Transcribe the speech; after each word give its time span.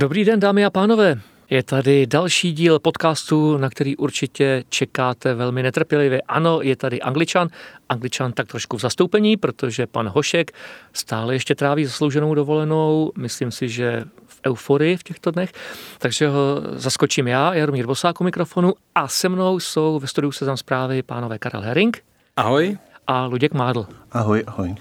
Dobrý 0.00 0.24
den, 0.24 0.40
dámy 0.40 0.64
a 0.64 0.70
pánové. 0.70 1.20
Je 1.50 1.62
tady 1.62 2.06
další 2.06 2.52
díl 2.52 2.78
podcastu, 2.78 3.56
na 3.56 3.70
který 3.70 3.96
určitě 3.96 4.64
čekáte 4.68 5.34
velmi 5.34 5.62
netrpělivě. 5.62 6.22
Ano, 6.22 6.60
je 6.62 6.76
tady 6.76 7.00
Angličan. 7.00 7.48
Angličan 7.88 8.32
tak 8.32 8.46
trošku 8.48 8.76
v 8.76 8.80
zastoupení, 8.80 9.36
protože 9.36 9.86
pan 9.86 10.08
Hošek 10.08 10.52
stále 10.92 11.34
ještě 11.34 11.54
tráví 11.54 11.84
zaslouženou 11.84 12.34
dovolenou. 12.34 13.12
Myslím 13.18 13.50
si, 13.50 13.68
že 13.68 14.04
v 14.26 14.40
euforii 14.46 14.96
v 14.96 15.02
těchto 15.02 15.30
dnech. 15.30 15.52
Takže 15.98 16.28
ho 16.28 16.62
zaskočím 16.72 17.28
já, 17.28 17.54
Jaromír 17.54 17.86
Bosák 17.86 18.20
u 18.20 18.24
mikrofonu 18.24 18.74
a 18.94 19.08
se 19.08 19.28
mnou 19.28 19.60
jsou 19.60 19.98
ve 19.98 20.06
studiu 20.06 20.32
Seznam 20.32 20.56
zprávy 20.56 21.02
pánové 21.02 21.38
Karel 21.38 21.60
Herring. 21.60 22.02
Ahoj. 22.36 22.78
A 23.06 23.26
Luděk 23.26 23.54
Mádl. 23.54 23.86
Ahoj, 24.12 24.44
ahoj. 24.46 24.74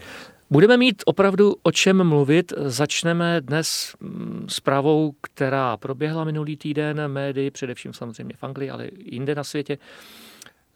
Budeme 0.52 0.78
mít 0.78 1.04
opravdu 1.06 1.56
o 1.64 1.72
čem 1.72 2.04
mluvit. 2.04 2.54
Začneme 2.58 3.42
dnes 3.42 3.96
mm, 4.00 4.46
zprávou, 4.50 5.14
která 5.22 5.78
proběhla 5.78 6.24
minulý 6.24 6.58
týden 6.58 7.08
médii, 7.08 7.52
především 7.52 7.94
samozřejmě 7.94 8.36
v 8.38 8.44
Anglii, 8.44 8.70
ale 8.70 8.86
i 8.86 9.16
jinde 9.16 9.36
na 9.36 9.44
světě. 9.44 9.78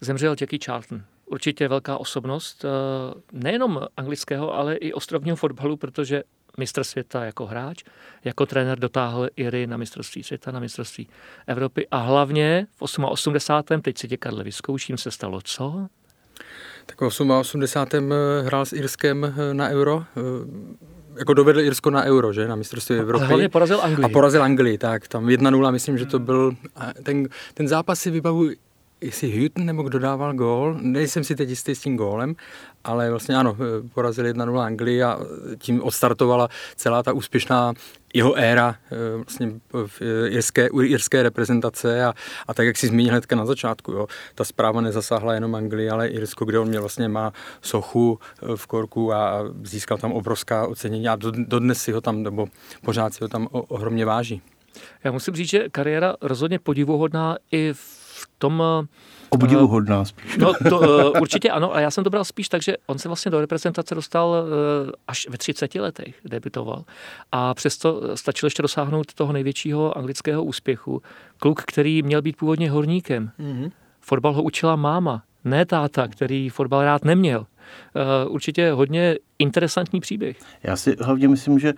Zemřel 0.02 0.36
Jackie 0.42 0.60
Charlton. 0.66 1.04
Určitě 1.26 1.68
velká 1.68 1.98
osobnost 1.98 2.66
eh, 2.66 2.70
nejenom 3.32 3.88
anglického, 3.98 4.54
ale 4.54 4.76
i 4.76 4.94
ostrovního 4.94 5.36
fotbalu, 5.36 5.78
protože 5.78 6.24
mistr 6.58 6.84
světa 6.84 7.26
jako 7.26 7.46
hráč, 7.46 7.84
jako 8.24 8.46
trenér 8.46 8.80
dotáhl 8.80 9.30
Iry 9.36 9.68
na 9.68 9.78
mistrovství 9.78 10.24
světa, 10.24 10.52
na 10.52 10.60
mistrovství 10.60 11.08
Evropy 11.48 11.88
a 11.92 11.98
hlavně 11.98 12.68
v 12.76 12.82
88. 12.82 13.82
teď 13.82 13.98
si 13.98 14.08
tě 14.08 14.18
Karle 14.18 14.44
vyzkouším, 14.44 14.98
se 14.98 15.12
stalo 15.12 15.42
co? 15.44 15.88
Tak 16.86 17.02
v 17.02 17.06
88. 17.06 18.12
Eh, 18.12 18.42
hrál 18.42 18.66
s 18.66 18.74
Irskem 18.74 19.26
eh, 19.26 19.54
na 19.54 19.70
Euro, 19.70 20.04
eh, 20.18 20.22
jako 21.20 21.34
dovedl 21.34 21.60
Irsko 21.60 21.90
na 21.90 22.04
Euro, 22.04 22.34
že, 22.34 22.48
na 22.48 22.56
mistrovství 22.56 22.96
Evropy. 22.96 23.26
Hlavně 23.26 23.50
porazil 23.50 23.82
Anglii. 23.82 24.06
A 24.06 24.10
porazil 24.10 24.44
Anglii, 24.44 24.78
tak, 24.78 25.08
tam 25.08 25.26
1-0, 25.26 25.72
myslím, 25.72 25.98
že 25.98 26.06
to 26.06 26.20
byl, 26.20 26.56
ten, 27.04 27.28
ten 27.54 27.68
zápas 27.68 28.00
si 28.00 28.12
vybavuji, 28.12 28.56
jestli 29.04 29.42
Hutton 29.42 29.66
nebo 29.66 29.84
kdo 29.84 30.00
dával 30.00 30.34
gól, 30.34 30.78
nejsem 30.82 31.24
si 31.24 31.36
teď 31.36 31.50
jistý 31.50 31.76
s 31.76 31.82
tím 31.82 31.98
gólem, 31.98 32.36
ale 32.84 33.10
vlastně 33.10 33.36
ano, 33.36 33.58
porazili 33.94 34.34
1-0 34.34 34.60
Anglii 34.60 35.04
a 35.04 35.20
tím 35.58 35.84
odstartovala 35.84 36.50
celá 36.76 37.04
ta 37.04 37.14
úspěšná 37.14 37.74
jeho 38.14 38.36
éra 38.36 38.76
eh, 38.92 38.96
vlastně 39.16 39.52
v 39.88 40.02
jirské, 40.26 40.70
jirské 40.82 41.24
reprezentace 41.24 42.06
a, 42.06 42.14
a 42.48 42.54
tak, 42.54 42.66
jak 42.66 42.78
si 42.78 42.88
zmínil 42.88 43.12
hnedka 43.12 43.36
na 43.36 43.46
začátku, 43.46 43.92
jo, 43.92 44.08
ta 44.36 44.44
zpráva 44.44 44.82
nezasáhla 44.82 45.34
jenom 45.34 45.56
Anglii, 45.56 45.90
ale 45.90 46.08
Irsko, 46.08 46.46
kde 46.46 46.60
on 46.60 46.68
měl 46.68 46.82
vlastně 46.82 47.08
má 47.08 47.34
sochu 47.62 48.20
eh, 48.20 48.56
v 48.56 48.68
Korku 48.68 49.14
a 49.14 49.44
získal 49.64 49.98
tam 49.98 50.12
obrovská 50.12 50.68
ocenění 50.68 51.08
a 51.08 51.18
dodnes 51.48 51.82
si 51.82 51.92
ho 51.92 52.02
tam, 52.02 52.24
nebo 52.24 52.48
pořád 52.86 53.14
si 53.14 53.24
ho 53.24 53.28
tam 53.28 53.48
ohromně 53.52 54.06
váží. 54.06 54.42
Já 55.04 55.12
musím 55.12 55.36
říct, 55.36 55.50
že 55.50 55.70
kariéra 55.70 56.16
rozhodně 56.22 56.60
podivuhodná 56.60 57.38
i 57.52 57.74
v 57.74 58.03
tom 58.38 58.64
Obdivuhodná 59.34 60.06
spíš. 60.06 60.38
No 60.44 60.54
to 60.70 60.80
uh, 60.80 61.22
určitě 61.22 61.50
ano, 61.50 61.76
a 61.76 61.80
já 61.80 61.92
jsem 61.92 62.04
to 62.04 62.10
bral 62.10 62.24
spíš 62.24 62.50
tak, 62.50 62.62
že 62.62 62.78
on 62.88 63.00
se 63.00 63.10
vlastně 63.10 63.32
do 63.32 63.42
reprezentace 63.42 63.96
dostal 63.96 64.30
uh, 64.30 64.92
až 65.08 65.28
ve 65.30 65.38
30 65.38 65.76
letech, 65.76 66.16
debutoval. 66.26 66.84
A 67.32 67.54
přesto 67.54 68.18
stačilo 68.18 68.48
ještě 68.48 68.62
dosáhnout 68.62 69.14
toho 69.14 69.34
největšího 69.34 69.98
anglického 69.98 70.44
úspěchu. 70.44 71.02
Kluk, 71.38 71.62
který 71.62 72.04
měl 72.04 72.22
být 72.22 72.38
původně 72.38 72.72
horníkem. 72.72 73.32
Mm-hmm. 73.40 73.72
Fotbal 74.02 74.34
ho 74.34 74.44
učila 74.44 74.76
máma, 74.76 75.24
ne 75.44 75.66
táta, 75.66 76.08
který 76.08 76.50
fotbal 76.50 76.84
rád 76.84 77.06
neměl. 77.06 77.46
Uh, 78.26 78.34
určitě 78.34 78.72
hodně 78.72 79.16
interesantní 79.40 80.00
příběh. 80.00 80.38
Já 80.64 80.76
si 80.76 80.96
hlavně 81.00 81.28
myslím, 81.28 81.60
že 81.60 81.74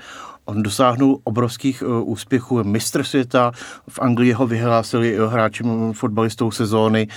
on 0.46 0.63
dosáhnul 0.63 1.19
obrovských 1.23 1.84
uh, 1.84 2.09
úspěchů. 2.09 2.63
Mistr 2.63 3.03
světa, 3.03 3.51
v 3.90 4.00
Anglii 4.00 4.31
ho 4.31 4.47
vyhlásili 4.47 5.18
hráčem 5.28 5.94
fotbalistou 5.94 6.51
sezóny. 6.51 7.07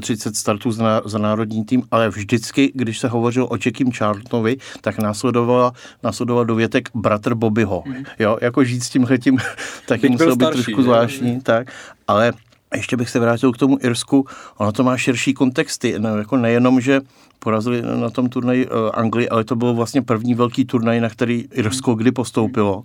35 0.00 0.26
um, 0.26 0.34
startů 0.34 0.72
za, 0.72 1.02
za 1.04 1.18
národní 1.18 1.64
tým, 1.64 1.82
ale 1.90 2.08
vždycky, 2.08 2.72
když 2.74 2.98
se 2.98 3.08
hovořil 3.08 3.46
o 3.50 3.58
Čekým 3.58 3.92
Charltonovi, 3.92 4.56
tak 4.80 4.98
následovala, 4.98 5.72
následoval 6.02 6.44
dovětek 6.44 6.88
bratr 6.94 7.34
Bobbyho. 7.34 7.82
Mm. 7.86 8.04
Jo, 8.18 8.38
jako 8.40 8.64
žít 8.64 8.84
s 8.84 8.88
tímhletím 8.90 9.38
taky 9.88 10.08
muselo 10.08 10.36
být 10.36 10.50
trošku 10.50 10.82
zvláštní, 10.82 11.40
tak, 11.40 11.72
ale 12.08 12.32
ještě 12.74 12.96
bych 12.96 13.10
se 13.10 13.20
vrátil 13.20 13.52
k 13.52 13.56
tomu 13.56 13.78
Irsku, 13.80 14.26
ono 14.56 14.72
to 14.72 14.84
má 14.84 14.96
širší 14.96 15.34
kontexty, 15.34 15.94
no, 15.98 16.18
jako 16.18 16.36
nejenom, 16.36 16.80
že 16.80 17.00
porazili 17.38 17.82
na 17.82 18.10
tom 18.10 18.28
turnaji 18.28 18.66
uh, 18.66 18.72
Anglii, 18.94 19.28
ale 19.28 19.44
to 19.44 19.56
byl 19.56 19.74
vlastně 19.74 20.02
první 20.02 20.34
velký 20.34 20.64
turnaj, 20.64 21.00
na 21.00 21.08
který 21.08 21.44
Irsko 21.52 21.94
kdy 21.94 22.12
postoupilo. 22.12 22.82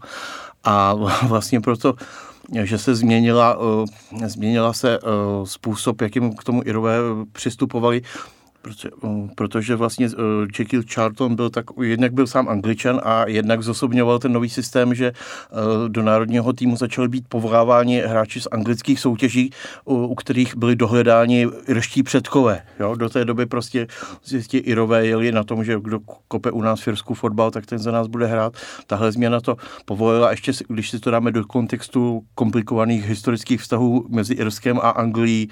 A 0.64 0.94
vlastně 1.28 1.62
proto 1.62 1.96
že 2.64 2.78
se 2.78 2.96
změnila, 2.96 3.58
eh, 4.24 4.30
změnila 4.30 4.74
se 4.74 4.98
eh, 4.98 5.00
způsob, 5.44 6.02
jakým 6.02 6.36
k 6.36 6.44
tomu 6.44 6.62
Irové 6.66 6.98
přistupovali 7.32 8.02
Protože, 8.62 8.90
protože 9.36 9.75
vlastně 9.75 10.08
uh, 10.08 10.14
Jekyll 10.59 10.84
Charlton 10.94 11.36
byl 11.36 11.50
tak, 11.50 11.66
jednak 11.81 12.14
byl 12.14 12.28
sám 12.28 12.50
angličan 12.50 13.02
a 13.03 13.28
jednak 13.28 13.64
zosobňoval 13.64 14.20
ten 14.20 14.34
nový 14.34 14.50
systém, 14.50 14.96
že 14.96 15.12
uh, 15.12 15.90
do 15.90 16.03
národního 16.03 16.53
týmu 16.53 16.75
začaly 16.75 17.08
být 17.08 17.25
povoláváni 17.30 18.02
hráči 18.02 18.42
z 18.42 18.48
anglických 18.52 19.00
soutěží, 19.00 19.52
u, 19.86 19.96
u 19.96 20.16
kterých 20.16 20.56
byli 20.56 20.75
dohledáni 20.75 21.48
irští 21.68 22.03
předkové. 22.03 22.62
Jo? 22.80 22.96
Do 22.96 23.09
té 23.09 23.25
doby 23.25 23.46
prostě 23.46 23.88
ti 24.48 24.58
Irové 24.58 25.06
jeli 25.06 25.31
na 25.31 25.44
tom, 25.44 25.64
že 25.64 25.78
kdo 25.81 26.00
kope 26.28 26.52
u 26.52 26.62
nás 26.62 26.81
firskou 26.81 27.14
fotbal, 27.14 27.52
tak 27.52 27.66
ten 27.66 27.80
za 27.80 27.92
nás 27.92 28.08
bude 28.08 28.25
hrát. 28.25 28.53
Tahle 28.88 29.12
změna 29.12 29.42
to 29.42 29.58
povolila, 29.86 30.31
ještě 30.31 30.52
když 30.68 30.90
si 30.90 31.00
to 31.00 31.12
dáme 31.12 31.31
do 31.31 31.46
kontextu 31.46 32.22
komplikovaných 32.36 33.09
historických 33.09 33.62
vztahů 33.62 34.06
mezi 34.09 34.34
Irskem 34.34 34.80
a 34.84 34.90
Anglií, 34.90 35.50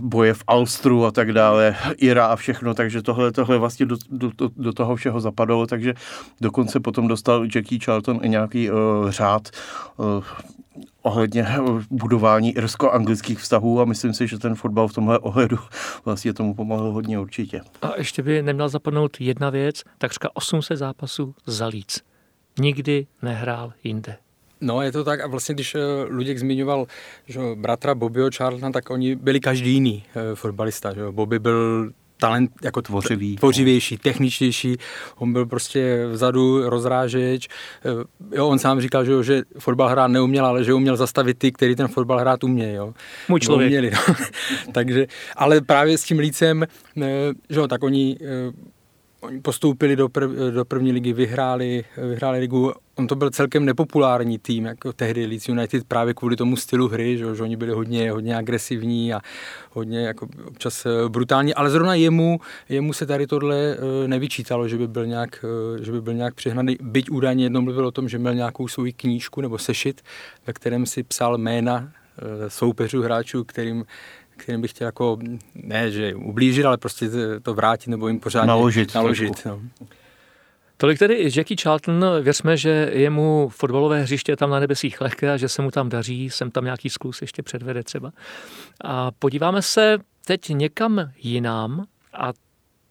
boje 0.00 0.34
v 0.34 0.44
Alstru 0.46 1.06
a 1.06 1.10
tak 1.10 1.32
dále, 1.32 1.76
Ira 2.08 2.26
a 2.26 2.36
všechno, 2.36 2.74
takže 2.74 3.02
tohle, 3.02 3.32
tohle 3.32 3.58
vlastně 3.58 3.86
do, 3.86 3.96
do, 4.10 4.30
do 4.56 4.72
toho 4.72 4.96
všeho 4.96 5.20
zapadalo, 5.20 5.66
takže 5.66 5.94
dokonce 6.40 6.80
potom 6.80 7.08
dostal 7.08 7.44
Jackie 7.54 7.78
Charlton 7.84 8.20
i 8.22 8.28
nějaký 8.28 8.70
uh, 8.70 8.76
řád 9.10 9.48
uh, 9.96 10.24
ohledně 11.02 11.46
budování 11.90 12.52
irsko-anglických 12.56 13.38
vztahů 13.38 13.80
a 13.80 13.84
myslím 13.84 14.14
si, 14.14 14.26
že 14.26 14.38
ten 14.38 14.54
fotbal 14.54 14.88
v 14.88 14.92
tomhle 14.92 15.18
ohledu 15.18 15.58
vlastně 16.04 16.32
tomu 16.32 16.54
pomohl 16.54 16.92
hodně 16.92 17.18
určitě. 17.18 17.60
A 17.82 17.96
ještě 17.96 18.22
by 18.22 18.42
neměl 18.42 18.68
zapadnout 18.68 19.20
jedna 19.20 19.50
věc, 19.50 19.82
takřka 19.98 20.28
800 20.34 20.78
zápasů 20.78 21.34
za 21.46 21.66
líc. 21.66 22.00
Nikdy 22.58 23.06
nehrál 23.22 23.72
jinde. 23.84 24.16
No, 24.60 24.82
je 24.82 24.92
to 24.92 25.04
tak 25.04 25.20
a 25.20 25.26
vlastně, 25.26 25.54
když 25.54 25.74
eh, 25.74 25.78
Luděk 26.08 26.38
zmiňoval 26.38 26.86
že 27.26 27.40
bratra 27.54 27.94
Bobbyho 27.94 28.28
Charltona, 28.36 28.72
tak 28.72 28.90
oni 28.90 29.16
byli 29.16 29.40
každý 29.40 29.72
jiný 29.72 30.04
eh, 30.14 30.34
fotbalista. 30.34 30.94
Že? 30.94 31.00
Bobby 31.10 31.38
byl 31.38 31.90
talent 32.20 32.50
jako 32.64 32.82
Tvořivý. 32.82 33.36
tvořivější, 33.36 33.98
techničtější, 33.98 34.76
on 35.16 35.32
byl 35.32 35.46
prostě 35.46 36.06
vzadu 36.06 36.68
rozrážeč. 36.70 37.48
Eh, 37.84 38.36
jo, 38.36 38.48
on 38.48 38.58
sám 38.58 38.80
říkal, 38.80 39.04
že, 39.04 39.22
že 39.22 39.42
fotbal 39.58 39.88
hrát 39.88 40.08
neuměl, 40.08 40.46
ale 40.46 40.64
že 40.64 40.74
uměl 40.74 40.96
zastavit 40.96 41.38
ty, 41.38 41.52
který 41.52 41.76
ten 41.76 41.88
fotbal 41.88 42.18
hrát 42.18 42.44
umějí. 42.44 42.74
Jo. 42.74 42.94
Můj 43.28 43.40
člověk. 43.40 43.68
Uměli, 43.68 43.90
no. 43.90 44.14
Takže, 44.72 45.06
ale 45.36 45.60
právě 45.60 45.98
s 45.98 46.04
tím 46.04 46.18
lícem, 46.18 46.66
že 47.50 47.60
jo, 47.60 47.68
tak 47.68 47.82
oni 47.82 48.18
Oni 49.28 49.40
postoupili 49.40 49.96
do, 49.96 50.08
prv, 50.08 50.30
do 50.50 50.64
první 50.64 50.92
ligy, 50.92 51.12
vyhráli, 51.12 51.84
vyhráli 51.96 52.38
ligu. 52.38 52.72
On 52.94 53.06
to 53.06 53.16
byl 53.16 53.30
celkem 53.30 53.64
nepopulární 53.64 54.38
tým, 54.38 54.64
jako 54.64 54.92
tehdy 54.92 55.26
Leeds 55.26 55.48
United 55.48 55.84
právě 55.84 56.14
kvůli 56.14 56.36
tomu 56.36 56.56
stylu 56.56 56.88
hry, 56.88 57.18
že, 57.18 57.34
že 57.34 57.42
oni 57.42 57.56
byli 57.56 57.72
hodně, 57.72 58.12
hodně 58.12 58.36
agresivní 58.36 59.14
a 59.14 59.20
hodně 59.70 60.06
jako 60.06 60.28
občas 60.44 60.86
eh, 60.86 61.08
brutální, 61.08 61.54
ale 61.54 61.70
zrovna 61.70 61.94
jemu, 61.94 62.40
jemu 62.68 62.92
se 62.92 63.06
tady 63.06 63.26
tohle 63.26 63.56
eh, 63.56 64.08
nevyčítalo, 64.08 64.68
že 64.68 64.78
by 64.78 64.88
byl 64.88 65.06
nějak, 65.06 65.44
eh, 65.78 65.84
že 65.84 65.92
by 65.92 66.00
byl 66.00 66.14
nějak 66.14 66.34
přehnaný. 66.34 66.76
Byť 66.80 67.10
údajně 67.10 67.44
jednou 67.44 67.60
mluvil 67.60 67.86
o 67.86 67.90
tom, 67.90 68.08
že 68.08 68.18
měl 68.18 68.34
nějakou 68.34 68.68
svou 68.68 68.86
knížku 68.96 69.40
nebo 69.40 69.58
sešit, 69.58 70.02
ve 70.46 70.52
kterém 70.52 70.86
si 70.86 71.02
psal 71.02 71.38
jména 71.38 71.92
soupeřů 72.48 73.02
hráčů, 73.02 73.44
kterým 73.44 73.84
kterým 74.38 74.60
bych 74.60 74.70
chtěl 74.70 74.86
jako, 74.86 75.18
ne, 75.54 75.90
že 75.90 76.14
ublížit, 76.14 76.64
ale 76.64 76.78
prostě 76.78 77.10
to 77.42 77.54
vrátit 77.54 77.90
nebo 77.90 78.08
jim 78.08 78.20
pořádně 78.20 78.48
naložit. 78.48 78.94
naložit 78.94 79.44
no. 79.44 79.60
Tolik 80.76 80.98
tedy 80.98 81.30
Jackie 81.36 81.56
Charlton, 81.62 82.04
věřme, 82.22 82.56
že 82.56 82.90
je 82.92 83.10
mu 83.10 83.48
fotbalové 83.48 84.02
hřiště 84.02 84.36
tam 84.36 84.50
na 84.50 84.60
nebesích 84.60 85.00
lehké 85.00 85.32
a 85.32 85.36
že 85.36 85.48
se 85.48 85.62
mu 85.62 85.70
tam 85.70 85.88
daří, 85.88 86.30
sem 86.30 86.50
tam 86.50 86.64
nějaký 86.64 86.90
sklus 86.90 87.20
ještě 87.20 87.42
předvede 87.42 87.82
třeba. 87.82 88.12
A 88.84 89.10
podíváme 89.10 89.62
se 89.62 89.98
teď 90.26 90.48
někam 90.48 91.10
jinam 91.16 91.84
a 92.12 92.32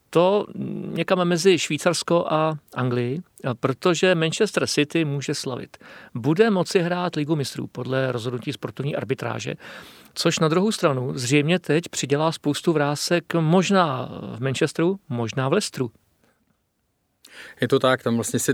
to 0.10 0.46
někam 0.92 1.26
mezi 1.26 1.60
Švýcarsko 1.60 2.26
a 2.30 2.58
Anglii, 2.74 3.22
protože 3.60 4.16
Manchester 4.16 4.68
City 4.68 5.06
může 5.06 5.36
slavit. 5.36 5.78
Bude 6.14 6.50
moci 6.50 6.80
hrát 6.80 7.16
Ligu 7.16 7.36
mistrů 7.36 7.68
podle 7.68 8.12
rozhodnutí 8.12 8.54
sportovní 8.54 8.96
arbitráže, 8.96 9.56
což 10.18 10.40
na 10.40 10.48
druhou 10.48 10.72
stranu 10.72 11.12
zřejmě 11.16 11.60
teď 11.60 11.90
přidělá 11.90 12.32
spoustu 12.32 12.74
vrásek 12.74 13.34
možná 13.34 14.10
v 14.36 14.40
Manchesteru, 14.40 15.00
možná 15.10 15.50
v 15.50 15.52
Leicesteru. 15.52 15.92
Je 17.62 17.68
to 17.68 17.80
tak, 17.80 18.04
tam 18.04 18.16
vlastně 18.16 18.40
se 18.40 18.54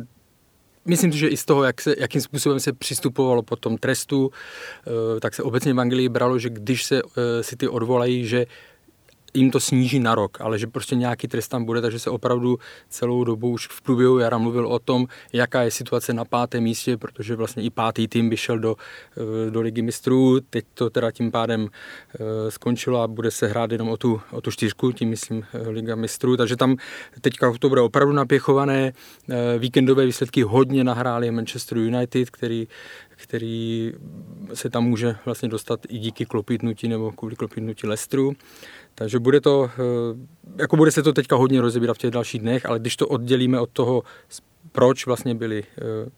Myslím 0.85 1.11
si, 1.11 1.17
že 1.17 1.27
i 1.27 1.37
z 1.37 1.45
toho, 1.45 1.63
jak 1.63 1.81
se, 1.81 1.95
jakým 1.97 2.21
způsobem 2.21 2.59
se 2.59 2.73
přistupovalo 2.73 3.43
po 3.43 3.55
tom 3.55 3.77
trestu, 3.77 4.31
eh, 4.87 5.19
tak 5.19 5.33
se 5.33 5.43
obecně 5.43 5.73
v 5.73 5.79
Anglii 5.79 6.09
bralo, 6.09 6.39
že 6.39 6.49
když 6.49 6.83
se 6.83 7.01
eh, 7.01 7.43
si 7.43 7.55
ty 7.55 7.67
odvolají, 7.67 8.27
že 8.27 8.45
jim 9.33 9.51
to 9.51 9.59
sníží 9.59 9.99
na 9.99 10.15
rok, 10.15 10.41
ale 10.41 10.59
že 10.59 10.67
prostě 10.67 10.95
nějaký 10.95 11.27
trest 11.27 11.47
tam 11.47 11.65
bude, 11.65 11.81
takže 11.81 11.99
se 11.99 12.09
opravdu 12.09 12.57
celou 12.89 13.23
dobu 13.23 13.49
už 13.49 13.67
v 13.67 13.81
průběhu 13.81 14.19
jara 14.19 14.37
mluvil 14.37 14.67
o 14.67 14.79
tom, 14.79 15.07
jaká 15.33 15.61
je 15.61 15.71
situace 15.71 16.13
na 16.13 16.25
pátém 16.25 16.63
místě, 16.63 16.97
protože 16.97 17.35
vlastně 17.35 17.63
i 17.63 17.69
pátý 17.69 18.07
tým 18.07 18.29
by 18.29 18.37
šel 18.37 18.59
do, 18.59 18.75
eh, 19.17 19.51
do 19.51 19.61
ligy 19.61 19.81
mistrů, 19.81 20.39
teď 20.49 20.65
to 20.73 20.89
teda 20.89 21.11
tím 21.11 21.31
pádem 21.31 21.69
eh, 21.69 22.51
skončilo 22.51 23.01
a 23.01 23.07
bude 23.07 23.31
se 23.31 23.47
hrát 23.47 23.71
jenom 23.71 23.89
o 23.89 23.97
tu, 23.97 24.21
o 24.31 24.41
tu 24.41 24.51
čtyřku, 24.51 24.91
tím 24.91 25.09
myslím 25.09 25.43
eh, 25.53 25.69
liga 25.69 25.95
mistrů, 25.95 26.37
takže 26.37 26.55
tam 26.55 26.77
teďka 27.21 27.53
to 27.59 27.69
bude 27.69 27.81
opravdu 27.81 28.13
napěchované, 28.13 28.93
víkendové 29.57 30.05
výsledky 30.05 30.41
hodně 30.41 30.83
nahráli 30.83 31.31
Manchester 31.31 31.77
United, 31.77 32.29
který 32.29 32.67
který 33.15 33.93
se 34.53 34.69
tam 34.69 34.83
může 34.83 35.15
vlastně 35.25 35.49
dostat 35.49 35.79
i 35.89 35.97
díky 35.97 36.25
klopítnutí 36.25 36.87
nebo 36.87 37.11
kvůli 37.11 37.35
klopítnutí 37.35 37.87
Lestru. 37.87 38.33
Takže 38.95 39.19
bude 39.19 39.41
to, 39.41 39.71
eh, 39.73 40.61
jako 40.61 40.75
bude 40.75 40.91
se 40.91 41.03
to 41.03 41.13
teďka 41.13 41.35
hodně 41.35 41.61
rozebírat 41.61 41.97
v 41.97 41.99
těch 41.99 42.11
dalších 42.11 42.41
dnech, 42.41 42.65
ale 42.65 42.79
když 42.79 42.95
to 42.95 43.07
oddělíme 43.07 43.59
od 43.59 43.69
toho, 43.69 44.03
proč 44.71 45.05
vlastně 45.05 45.35
byli 45.35 45.63
eh, 45.77 46.09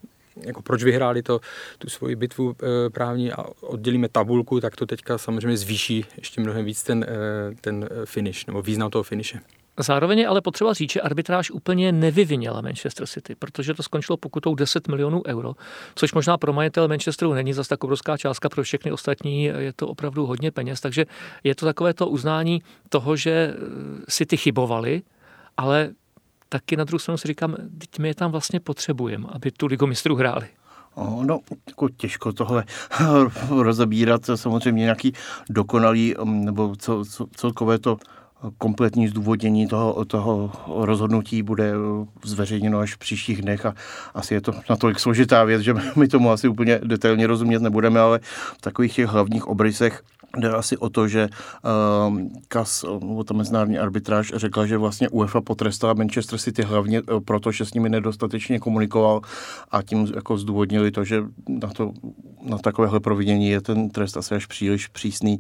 jako 0.46 0.62
proč 0.62 0.84
vyhráli 0.84 1.24
to, 1.24 1.42
tu 1.78 1.90
svoji 1.90 2.16
bitvu 2.16 2.56
e, 2.64 2.90
právní 2.90 3.32
a 3.32 3.46
oddělíme 3.62 4.10
tabulku, 4.10 4.60
tak 4.60 4.76
to 4.76 4.86
teďka 4.86 5.18
samozřejmě 5.18 5.58
zvýší 5.58 6.06
ještě 6.18 6.42
mnohem 6.42 6.66
víc 6.66 6.84
ten, 6.84 7.06
ten 7.62 7.90
finish, 8.06 8.48
nebo 8.48 8.62
význam 8.62 8.92
toho 8.92 9.04
finiše. 9.04 9.40
Zároveň 9.80 10.20
je 10.20 10.28
ale 10.28 10.42
potřeba 10.42 10.74
říct, 10.74 10.92
že 10.92 11.02
arbitráž 11.02 11.52
úplně 11.52 11.92
nevyvinila 11.92 12.62
Manchester 12.62 13.08
City, 13.08 13.36
protože 13.36 13.74
to 13.74 13.84
skončilo 13.84 14.18
pokutou 14.18 14.56
10 14.56 14.88
milionů 14.88 15.24
euro, 15.28 15.54
což 15.96 16.14
možná 16.14 16.38
pro 16.38 16.54
majitel 16.54 16.88
Manchesteru 16.88 17.34
není 17.34 17.54
zase 17.54 17.70
tak 17.70 17.84
obrovská 17.84 18.18
částka, 18.18 18.50
pro 18.50 18.64
všechny 18.64 18.92
ostatní 18.92 19.44
je 19.44 19.74
to 19.74 19.88
opravdu 19.88 20.26
hodně 20.26 20.52
peněz, 20.52 20.82
takže 20.82 21.06
je 21.44 21.56
to 21.56 21.66
takové 21.66 21.94
to 21.94 22.08
uznání 22.08 22.62
toho, 22.90 23.16
že 23.16 23.54
City 24.10 24.38
chybovali, 24.38 25.02
ale 25.58 25.92
taky 26.50 26.78
na 26.78 26.84
druhou 26.84 27.00
stranu 27.00 27.18
si 27.18 27.28
říkám, 27.28 27.56
teď 27.78 28.00
my 28.00 28.08
je 28.08 28.16
tam 28.16 28.32
vlastně 28.32 28.60
potřebujeme, 28.60 29.28
aby 29.32 29.52
tu 29.52 29.66
ligu 29.66 29.88
mistrů 29.88 30.16
hráli. 30.16 30.48
No, 31.22 31.40
jako 31.68 31.90
těžko 31.90 32.34
tohle 32.34 32.64
rozebírat, 33.50 34.22
samozřejmě 34.36 34.84
nějaký 34.84 35.14
dokonalý, 35.50 36.16
nebo 36.26 36.76
celkové 37.36 37.80
to 37.80 37.98
kompletní 38.58 39.08
zdůvodnění 39.08 39.68
toho, 39.68 40.06
toho 40.06 40.52
rozhodnutí 40.68 41.44
bude 41.44 41.74
zveřejněno 42.24 42.80
až 42.80 42.94
v 42.94 42.98
příštích 42.98 43.42
dnech 43.42 43.66
a 43.66 43.74
asi 44.14 44.34
je 44.34 44.42
to 44.42 44.54
natolik 44.70 45.00
složitá 45.00 45.44
věc, 45.44 45.62
že 45.62 45.74
my 45.96 46.08
tomu 46.08 46.32
asi 46.32 46.48
úplně 46.48 46.80
detailně 46.84 47.28
rozumět 47.28 47.62
nebudeme, 47.62 48.00
ale 48.00 48.20
v 48.58 48.62
takových 48.62 48.96
těch 48.96 49.08
hlavních 49.08 49.48
obrysech 49.48 50.04
Jde 50.38 50.50
asi 50.50 50.78
o 50.78 50.90
to, 50.90 51.08
že 51.08 51.30
uh, 52.10 52.20
KAS, 52.48 52.86
nebo 53.00 53.24
ta 53.24 53.34
mezinárodní 53.34 53.78
arbitráž, 53.78 54.34
řekla, 54.36 54.66
že 54.66 54.78
vlastně 54.78 55.10
UEFA 55.10 55.42
potrestala 55.42 55.94
Manchester 55.94 56.40
City 56.40 56.62
hlavně 56.62 57.02
uh, 57.02 57.20
proto, 57.20 57.52
že 57.52 57.66
s 57.66 57.74
nimi 57.74 57.90
nedostatečně 57.90 58.60
komunikoval 58.60 59.22
a 59.72 59.82
tím 59.82 60.08
jako 60.16 60.38
zdůvodnili 60.38 60.92
to, 60.92 61.04
že 61.04 61.24
na, 61.50 61.68
to, 61.68 61.92
na 62.42 62.58
takovéhle 62.58 63.00
provinění 63.00 63.50
je 63.50 63.62
ten 63.62 63.90
trest 63.90 64.18
asi 64.18 64.36
až 64.36 64.46
příliš 64.46 64.88
přísný. 64.88 65.40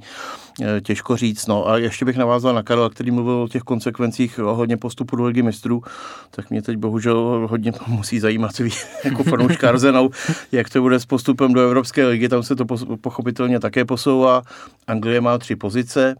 Uh, 0.61 0.65
těžko 0.81 1.17
říct. 1.17 1.47
No 1.47 1.67
a 1.67 1.77
ještě 1.77 2.05
bych 2.05 2.17
navázal 2.17 2.53
na 2.53 2.63
Karla, 2.63 2.89
který 2.89 3.11
mluvil 3.11 3.33
o 3.33 3.47
těch 3.47 3.61
konsekvencích 3.61 4.37
hodně 4.39 4.77
postupu 4.77 5.15
do 5.15 5.23
ligy 5.23 5.41
mistrů, 5.41 5.83
tak 6.31 6.49
mě 6.49 6.61
teď 6.61 6.77
bohužel 6.77 7.47
hodně 7.49 7.71
musí 7.87 8.19
zajímat 8.19 8.57
ví, 8.59 8.71
jako 9.03 9.23
fanouška 9.23 9.69
Arsenal, 9.69 10.09
jak 10.51 10.69
to 10.69 10.81
bude 10.81 10.99
s 10.99 11.05
postupem 11.05 11.53
do 11.53 11.61
Evropské 11.61 12.07
ligy, 12.07 12.29
tam 12.29 12.43
se 12.43 12.55
to 12.55 12.65
pochopitelně 13.01 13.59
také 13.59 13.85
posouvá 13.85 14.41
Anglie 14.87 15.21
má 15.21 15.37
tři 15.37 15.55
pozice, 15.55 16.15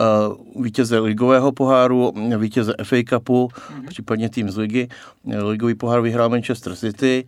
uh, 0.00 0.64
vítěze 0.64 0.98
ligového 0.98 1.52
poháru, 1.52 2.12
vítěze 2.38 2.74
FA 2.82 2.96
Cupu, 3.08 3.48
mm-hmm. 3.48 3.86
případně 3.88 4.30
tým 4.30 4.50
z 4.50 4.56
ligy. 4.56 4.88
Ligový 5.24 5.74
pohár 5.74 6.00
vyhrál 6.00 6.28
Manchester 6.28 6.76
City, 6.76 7.24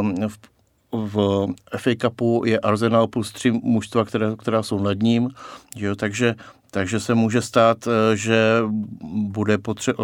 um, 0.00 0.28
v, 0.28 0.38
v 0.92 1.46
FA 1.76 1.90
Cupu 2.00 2.42
je 2.46 2.58
Arsenal 2.58 3.06
plus 3.06 3.32
tři 3.32 3.50
mužstva, 3.50 4.04
které, 4.04 4.26
která 4.38 4.62
jsou 4.62 4.78
nad 4.78 4.98
ním, 4.98 5.28
jo, 5.76 5.96
takže 5.96 6.34
takže 6.74 7.00
se 7.00 7.14
může 7.14 7.42
stát, 7.42 7.78
eh, 7.86 8.16
že 8.16 8.62
bude 9.12 9.56
potře- 9.56 9.94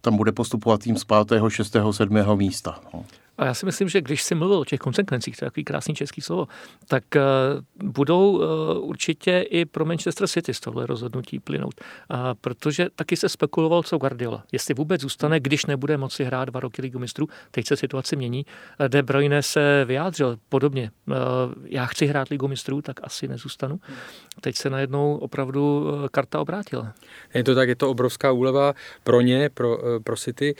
tam 0.00 0.16
bude 0.16 0.32
postupovat 0.32 0.80
tým 0.80 0.96
z 0.96 1.04
5., 1.04 1.50
6., 1.50 1.92
7. 1.92 2.36
místa. 2.36 2.80
No. 2.94 3.04
A 3.38 3.44
já 3.44 3.54
si 3.54 3.66
myslím, 3.66 3.88
že 3.88 4.00
když 4.00 4.22
jsi 4.22 4.34
mluvil 4.34 4.58
o 4.58 4.64
těch 4.64 4.80
konsekvencích, 4.80 5.36
to 5.36 5.44
je 5.44 5.50
takový 5.50 5.64
krásný 5.64 5.94
český 5.94 6.20
slovo, 6.20 6.48
tak 6.88 7.04
uh, 7.16 7.90
budou 7.90 8.30
uh, 8.30 8.44
určitě 8.88 9.40
i 9.40 9.64
pro 9.64 9.84
Manchester 9.84 10.28
City 10.28 10.54
z 10.54 10.60
tohle 10.60 10.86
rozhodnutí 10.86 11.40
plynout. 11.40 11.80
Uh, 12.10 12.16
protože 12.40 12.86
taky 12.96 13.16
se 13.16 13.28
spekuloval, 13.28 13.82
co 13.82 13.98
Guardiola. 13.98 14.44
Jestli 14.52 14.74
vůbec 14.74 15.00
zůstane, 15.00 15.40
když 15.40 15.66
nebude 15.66 15.96
moci 15.96 16.24
hrát 16.24 16.44
dva 16.44 16.60
roky 16.60 16.82
Ligu 16.82 16.98
mistrů. 16.98 17.28
Teď 17.50 17.66
se 17.66 17.76
situace 17.76 18.16
mění. 18.16 18.46
De 18.88 19.02
Bruyne 19.02 19.42
se 19.42 19.84
vyjádřil 19.84 20.38
podobně. 20.48 20.90
Já 21.64 21.86
chci 21.86 22.06
hrát 22.06 22.28
Ligu 22.28 22.48
mistrů, 22.48 22.82
tak 22.82 23.00
asi 23.02 23.28
nezůstanu. 23.28 23.80
Teď 24.40 24.56
se 24.56 24.70
najednou 24.70 25.16
opravdu 25.16 25.86
karta 26.10 26.40
obrátila. 26.40 26.92
Je 27.34 27.44
to 27.44 27.54
tak, 27.54 27.68
je 27.68 27.76
to 27.76 27.90
obrovská 27.90 28.32
úleva 28.32 28.74
pro 29.04 29.20
ně, 29.20 29.50
pro, 29.54 29.78
pro 30.04 30.16
City. 30.16 30.54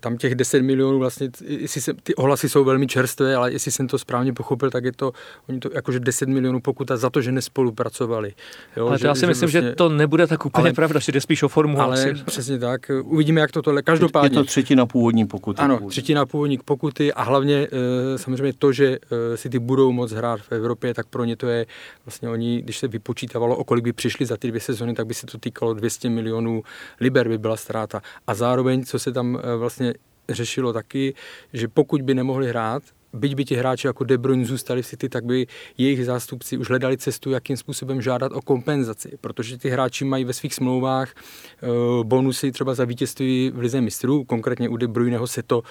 Tam 0.00 0.16
těch 0.16 0.34
10 0.34 0.62
milionů 0.62 0.98
vlastně, 0.98 1.30
jestli 1.40 1.80
se 1.80 1.93
ty 2.02 2.14
ohlasy 2.14 2.48
jsou 2.48 2.64
velmi 2.64 2.86
čerstvé, 2.86 3.36
ale 3.36 3.52
jestli 3.52 3.70
jsem 3.70 3.88
to 3.88 3.98
správně 3.98 4.32
pochopil, 4.32 4.70
tak 4.70 4.84
je 4.84 4.92
to, 4.92 5.12
oni 5.48 5.60
to 5.60 5.70
jakože 5.74 6.00
10 6.00 6.28
milionů 6.28 6.60
pokuta 6.60 6.96
za 6.96 7.10
to, 7.10 7.20
že 7.20 7.32
nespolupracovali. 7.32 8.34
Jo, 8.76 8.86
ale 8.86 8.98
že, 8.98 9.06
já 9.06 9.14
si 9.14 9.20
že 9.20 9.26
myslím, 9.26 9.50
vlastně, 9.50 9.70
že 9.70 9.74
to 9.74 9.88
nebude 9.88 10.26
tak 10.26 10.46
úplně 10.46 10.62
ale, 10.62 10.72
pravda, 10.72 11.00
že 11.00 11.12
jde 11.12 11.20
spíš 11.20 11.42
o 11.42 11.48
formu. 11.48 11.80
Ale 11.80 12.02
asi. 12.02 12.24
přesně 12.24 12.58
tak. 12.58 12.90
Uvidíme, 13.04 13.40
jak 13.40 13.52
to 13.52 13.62
tohle. 13.62 13.82
Každopádně. 13.82 14.38
Je 14.38 14.42
to 14.42 14.44
třetina 14.44 14.86
původní 14.86 15.26
pokuty. 15.26 15.62
Ano, 15.62 15.80
třetina 15.88 16.26
původní 16.26 16.58
pokuty 16.64 17.12
a 17.12 17.22
hlavně 17.22 17.68
eh, 17.72 18.18
samozřejmě 18.18 18.52
to, 18.52 18.72
že 18.72 18.98
eh, 19.32 19.36
si 19.36 19.50
ty 19.50 19.58
budou 19.58 19.92
moc 19.92 20.12
hrát 20.12 20.40
v 20.40 20.52
Evropě, 20.52 20.94
tak 20.94 21.06
pro 21.06 21.24
ně 21.24 21.36
to 21.36 21.46
je 21.46 21.66
vlastně 22.06 22.28
oni, 22.28 22.62
když 22.62 22.78
se 22.78 22.88
vypočítávalo, 22.88 23.56
o 23.56 23.64
kolik 23.64 23.84
by 23.84 23.92
přišli 23.92 24.26
za 24.26 24.36
ty 24.36 24.48
dvě 24.48 24.60
sezony, 24.60 24.94
tak 24.94 25.06
by 25.06 25.14
se 25.14 25.26
to 25.26 25.38
týkalo 25.38 25.74
200 25.74 26.10
milionů 26.10 26.62
liber 27.00 27.28
by 27.28 27.38
byla 27.38 27.56
ztráta. 27.56 28.02
A 28.26 28.34
zároveň, 28.34 28.84
co 28.84 28.98
se 28.98 29.12
tam 29.12 29.38
eh, 29.42 29.56
vlastně 29.56 29.94
řešilo 30.28 30.72
taky, 30.72 31.14
že 31.52 31.68
pokud 31.68 32.02
by 32.02 32.14
nemohli 32.14 32.48
hrát, 32.48 32.82
byť 33.12 33.34
by 33.34 33.44
ti 33.44 33.54
hráči 33.54 33.86
jako 33.86 34.04
De 34.04 34.18
Bruyne 34.18 34.44
zůstali 34.44 34.82
v 34.82 34.86
City, 34.86 35.08
tak 35.08 35.24
by 35.24 35.46
jejich 35.78 36.04
zástupci 36.04 36.58
už 36.58 36.68
hledali 36.68 36.98
cestu, 36.98 37.30
jakým 37.30 37.56
způsobem 37.56 38.02
žádat 38.02 38.32
o 38.32 38.42
kompenzaci, 38.42 39.18
protože 39.20 39.58
ty 39.58 39.68
hráči 39.70 40.04
mají 40.04 40.24
ve 40.24 40.32
svých 40.32 40.54
smlouvách 40.54 41.14
uh, 41.14 42.04
bonusy 42.04 42.52
třeba 42.52 42.74
za 42.74 42.84
vítězství 42.84 43.52
v 43.54 43.58
Lize 43.58 43.80
mistrů, 43.80 44.24
konkrétně 44.24 44.68
u 44.68 44.76
De 44.76 44.88
Bruyneho 44.88 45.26
se 45.26 45.42
to 45.42 45.58
uh, 45.58 45.62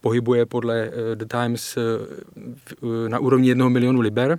pohybuje 0.00 0.46
podle 0.46 0.88
uh, 0.88 0.94
The 1.14 1.24
Times 1.24 1.78
na 3.08 3.18
úrovni 3.18 3.48
jednoho 3.48 3.70
milionu 3.70 4.00
liber, 4.00 4.38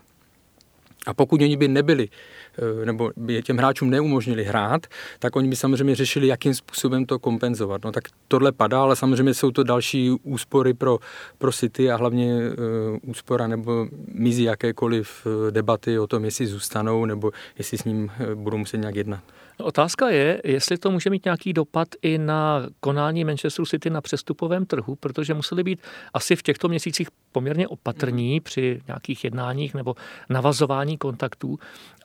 a 1.05 1.13
pokud 1.13 1.41
oni 1.41 1.57
by 1.57 1.67
nebyli 1.67 2.09
Eh, 2.57 2.85
nebo 2.85 3.11
by 3.17 3.41
těm 3.41 3.57
hráčům 3.57 3.89
neumožnili 3.89 4.43
hrát, 4.43 4.87
tak 5.19 5.35
oni 5.35 5.49
by 5.49 5.55
samozřejmě 5.55 5.95
řešili, 5.95 6.27
jakým 6.27 6.53
způsobem 6.53 7.05
to 7.05 7.19
kompenzovat. 7.19 7.83
No 7.85 7.91
tak 7.91 8.03
tohle 8.27 8.51
padá, 8.51 8.81
ale 8.81 8.95
samozřejmě 8.95 9.33
jsou 9.33 9.51
to 9.51 9.63
další 9.63 10.11
úspory 10.23 10.73
pro, 10.73 10.99
pro 11.37 11.51
City 11.51 11.91
a 11.91 11.95
hlavně 11.95 12.35
uh, 12.35 13.09
úspora 13.09 13.47
nebo 13.47 13.87
mizí 14.13 14.43
jakékoliv 14.43 15.27
eh, 15.47 15.51
debaty 15.51 15.99
o 15.99 16.07
tom, 16.07 16.25
jestli 16.25 16.47
zůstanou 16.47 17.05
nebo 17.05 17.31
jestli 17.57 17.77
s 17.77 17.83
ním 17.83 18.11
budou 18.35 18.57
muset 18.57 18.77
nějak 18.77 18.95
jednat. 18.95 19.23
Otázka 19.57 20.09
je, 20.09 20.41
jestli 20.43 20.77
to 20.77 20.91
může 20.91 21.09
mít 21.09 21.25
nějaký 21.25 21.53
dopad 21.53 21.87
i 22.01 22.17
na 22.17 22.65
konání 22.79 23.25
Manchesteru 23.25 23.65
City 23.65 23.89
na 23.89 24.01
přestupovém 24.01 24.65
trhu, 24.65 24.95
protože 24.95 25.33
museli 25.33 25.63
být 25.63 25.81
asi 26.13 26.35
v 26.35 26.43
těchto 26.43 26.67
měsících 26.67 27.07
poměrně 27.31 27.67
opatrní 27.67 28.35
mhm. 28.35 28.43
při 28.43 28.81
nějakých 28.87 29.23
jednáních 29.23 29.73
nebo 29.73 29.95
navazování 30.29 30.97
kontaktů 30.97 31.59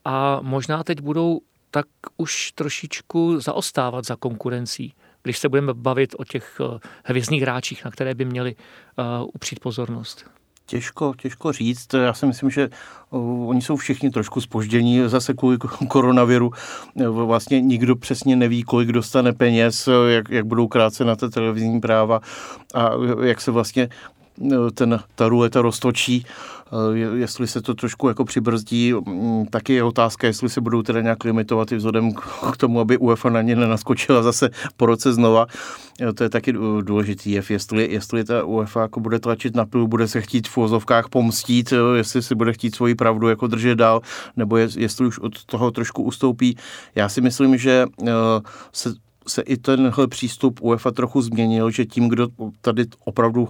a 0.05 0.41
možná 0.43 0.85
teď 0.85 1.01
budou 1.01 1.41
tak 1.71 1.87
už 2.17 2.53
trošičku 2.53 3.41
zaostávat 3.41 4.07
za 4.07 4.17
konkurencí, 4.17 4.95
když 5.23 5.39
se 5.39 5.49
budeme 5.49 5.75
bavit 5.75 6.15
o 6.19 6.25
těch 6.25 6.61
eh, 6.61 6.79
hvězdných 7.05 7.43
hráčích, 7.43 7.85
na 7.85 7.91
které 7.91 8.15
by 8.15 8.25
měli 8.25 8.55
uh, 8.55 9.29
upřít 9.35 9.61
pozornost. 9.61 10.31
Těžko, 10.67 11.15
těžko 11.23 11.53
říct. 11.53 11.95
Já 11.95 12.15
si 12.15 12.27
myslím, 12.27 12.51
že 12.51 12.71
oni 13.47 13.63
jsou 13.63 13.77
všichni 13.77 14.11
trošku 14.11 14.41
spoždění 14.41 15.01
zase 15.09 15.35
kvůli 15.35 15.59
koronaviru. 15.89 16.51
Vlastně 17.09 17.61
nikdo 17.61 17.97
přesně 17.97 18.37
neví, 18.37 18.63
kolik 18.63 18.93
dostane 18.93 19.33
peněz, 19.33 19.89
jak, 20.09 20.31
jak 20.31 20.47
budou 20.47 20.69
krátce 20.69 21.05
na 21.05 21.17
té 21.17 21.31
televizní 21.31 21.81
práva 21.81 22.21
a 22.75 22.91
jak 23.23 23.41
se 23.41 23.51
vlastně 23.51 23.89
ten, 24.75 25.01
ta 25.15 25.29
ruleta 25.29 25.63
roztočí, 25.63 26.27
jestli 27.15 27.47
se 27.47 27.63
to 27.63 27.75
trošku 27.75 28.09
jako 28.09 28.25
přibrzdí, 28.25 28.93
mm, 28.93 29.47
taky 29.47 29.75
je 29.75 29.83
otázka, 29.83 30.27
jestli 30.27 30.49
se 30.49 30.61
budou 30.61 30.83
teda 30.83 31.01
nějak 31.01 31.25
limitovat 31.25 31.73
i 31.73 31.77
vzhledem 31.77 32.13
k 32.53 32.57
tomu, 32.57 32.81
aby 32.81 32.99
UEFA 32.99 33.31
na 33.31 33.43
ně 33.43 33.57
nenaskočila 33.57 34.23
zase 34.23 34.51
po 34.77 34.87
roce 34.87 35.13
znova. 35.13 35.47
To 36.15 36.23
je 36.23 36.31
taky 36.31 36.53
důležitý 36.81 37.31
jev, 37.31 37.51
jestli, 37.51 37.93
jestli 37.93 38.25
ta 38.25 38.45
UEFA 38.45 38.83
jako 38.83 39.01
bude 39.01 39.19
tlačit 39.19 39.57
na 39.57 39.67
pilu, 39.67 39.89
bude 39.89 40.09
se 40.09 40.21
chtít 40.21 40.49
v 40.49 40.57
vozovkách 40.57 41.09
pomstít, 41.09 41.73
jestli 41.95 42.23
si 42.23 42.35
bude 42.35 42.53
chtít 42.53 42.75
svoji 42.75 42.95
pravdu 42.95 43.29
jako 43.29 43.47
držet 43.47 43.75
dál, 43.75 44.01
nebo 44.37 44.57
jestli 44.57 45.07
už 45.07 45.19
od 45.19 45.45
toho 45.45 45.71
trošku 45.71 46.03
ustoupí. 46.03 46.57
Já 46.95 47.09
si 47.09 47.21
myslím, 47.21 47.57
že 47.57 47.87
se 48.73 48.95
se 49.27 49.43
i 49.43 49.57
tenhle 49.57 50.09
přístup 50.09 50.61
UEFA 50.63 50.91
trochu 50.91 51.23
změnil, 51.23 51.71
že 51.71 51.87
tím, 51.87 52.09
kdo 52.09 52.29
tady 52.61 52.85
opravdu 53.05 53.49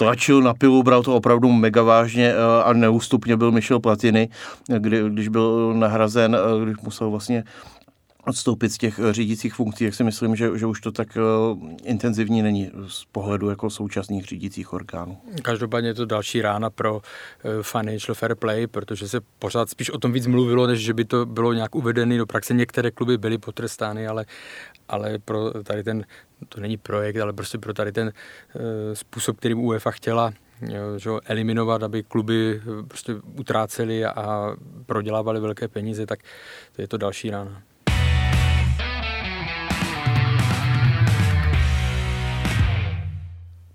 tlačil 0.00 0.40
na 0.40 0.54
pilu, 0.54 0.82
bral 0.82 1.02
to 1.02 1.12
opravdu 1.14 1.52
mega 1.52 1.82
vážně 1.82 2.32
eh, 2.32 2.62
a 2.64 2.72
neústupně 2.72 3.36
byl 3.36 3.52
Michel 3.52 3.80
Platiny, 3.80 4.28
kdy, 4.78 5.02
když 5.08 5.28
byl 5.28 5.74
nahrazen, 5.76 6.36
eh, 6.36 6.64
když 6.64 6.76
musel 6.82 7.10
vlastně 7.10 7.44
odstoupit 8.26 8.68
z 8.68 8.78
těch 8.78 8.98
eh, 8.98 9.12
řídících 9.12 9.54
funkcí, 9.54 9.84
jak 9.84 9.94
si 9.94 10.04
myslím, 10.04 10.36
že, 10.36 10.58
že 10.58 10.66
už 10.66 10.80
to 10.80 10.92
tak 10.92 11.08
uh, 11.16 11.58
intenzivní 11.84 12.42
není 12.42 12.70
z 12.88 13.04
pohledu 13.04 13.50
jako 13.50 13.70
současných 13.70 14.24
řídících 14.24 14.72
orgánů. 14.72 15.18
Každopádně 15.42 15.88
je 15.88 15.94
to 15.94 16.06
další 16.06 16.42
rána 16.42 16.70
pro 16.70 16.94
uh, 16.94 17.02
financial 17.62 18.14
fair 18.14 18.34
play, 18.34 18.66
protože 18.66 19.08
se 19.08 19.20
pořád 19.38 19.70
spíš 19.70 19.90
o 19.90 19.98
tom 19.98 20.12
víc 20.12 20.26
mluvilo, 20.26 20.66
než 20.66 20.80
že 20.80 20.94
by 20.94 21.04
to 21.04 21.26
bylo 21.26 21.52
nějak 21.52 21.74
uvedené 21.74 22.18
do 22.18 22.26
praxe. 22.26 22.54
Některé 22.54 22.90
kluby 22.90 23.18
byly 23.18 23.38
potrestány, 23.38 24.06
ale, 24.06 24.26
ale 24.88 25.18
pro 25.18 25.62
tady 25.62 25.84
ten, 25.84 26.04
to 26.48 26.60
není 26.60 26.76
projekt, 26.76 27.16
ale 27.16 27.32
prostě 27.32 27.58
pro 27.58 27.74
tady 27.74 27.92
ten 27.92 28.12
způsob, 28.92 29.36
kterým 29.36 29.60
UEFA 29.60 29.90
chtěla 29.90 30.32
že, 30.96 31.10
eliminovat, 31.24 31.82
aby 31.82 32.02
kluby 32.02 32.60
prostě 32.88 33.14
utráceli 33.14 34.04
a 34.04 34.56
prodělávali 34.86 35.40
velké 35.40 35.68
peníze, 35.68 36.06
tak 36.06 36.20
to 36.72 36.82
je 36.82 36.88
to 36.88 36.96
další 36.96 37.30
rána. 37.30 37.62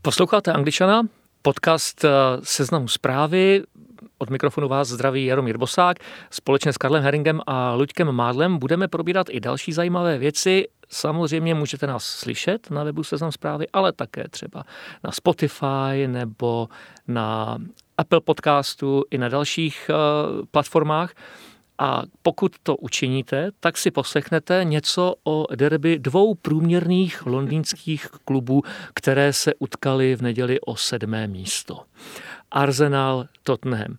Posloucháte 0.06 0.54
Angličana, 0.54 1.08
podcast 1.42 2.06
eh, 2.06 2.10
Seznamu 2.44 2.88
zprávy. 2.88 3.64
Od 4.18 4.30
mikrofonu 4.30 4.68
vás 4.68 4.88
zdraví 4.88 5.26
Jaromír 5.26 5.58
Bosák. 5.58 5.98
Společně 6.30 6.74
s 6.74 6.78
Karlem 6.78 7.04
Heringem 7.04 7.42
a 7.48 7.74
Luďkem 7.74 8.12
Mádlem 8.12 8.58
budeme 8.58 8.88
probírat 8.88 9.28
i 9.30 9.40
další 9.40 9.74
zajímavé 9.74 10.18
věci. 10.18 10.68
Samozřejmě 10.90 11.56
můžete 11.56 11.88
nás 11.88 12.04
slyšet 12.04 12.72
na 12.72 12.84
webu 12.84 13.04
Seznam 13.04 13.32
zprávy, 13.32 13.66
ale 13.74 13.94
také 13.94 14.28
třeba 14.30 14.64
na 15.04 15.12
Spotify 15.12 16.08
nebo 16.08 16.70
na 17.08 17.58
Apple 17.98 18.22
podcastu 18.22 19.04
i 19.12 19.18
na 19.18 19.30
dalších 19.30 19.90
uh, 19.90 20.46
platformách. 20.52 21.14
A 21.78 22.04
pokud 22.22 22.56
to 22.64 22.76
učiníte, 22.76 23.52
tak 23.60 23.78
si 23.78 23.92
poslechnete 23.92 24.64
něco 24.64 25.16
o 25.24 25.56
derby 25.56 26.00
dvou 26.00 26.36
průměrných 26.36 27.26
londýnských 27.26 28.08
klubů, 28.26 28.64
které 28.94 29.34
se 29.34 29.54
utkali 29.60 30.16
v 30.16 30.22
neděli 30.22 30.62
o 30.62 30.76
sedmé 30.76 31.28
místo. 31.28 31.82
Arsenal 32.52 33.28
Tottenham. 33.44 33.98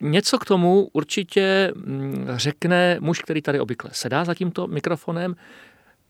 Něco 0.00 0.38
k 0.38 0.44
tomu 0.44 0.88
určitě 0.92 1.72
mm, 1.74 2.26
řekne 2.36 2.96
muž, 3.00 3.22
který 3.22 3.42
tady 3.42 3.60
obvykle 3.60 3.90
sedá 3.92 4.24
za 4.24 4.34
tímto 4.34 4.66
mikrofonem, 4.66 5.36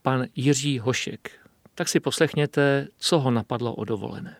pan 0.01 0.25
Jiří 0.35 0.79
Hošek. 0.79 1.31
Tak 1.75 1.89
si 1.89 1.99
poslechněte, 1.99 2.87
co 2.97 3.19
ho 3.19 3.31
napadlo 3.31 3.75
o 3.75 3.85
dovolené. 3.85 4.35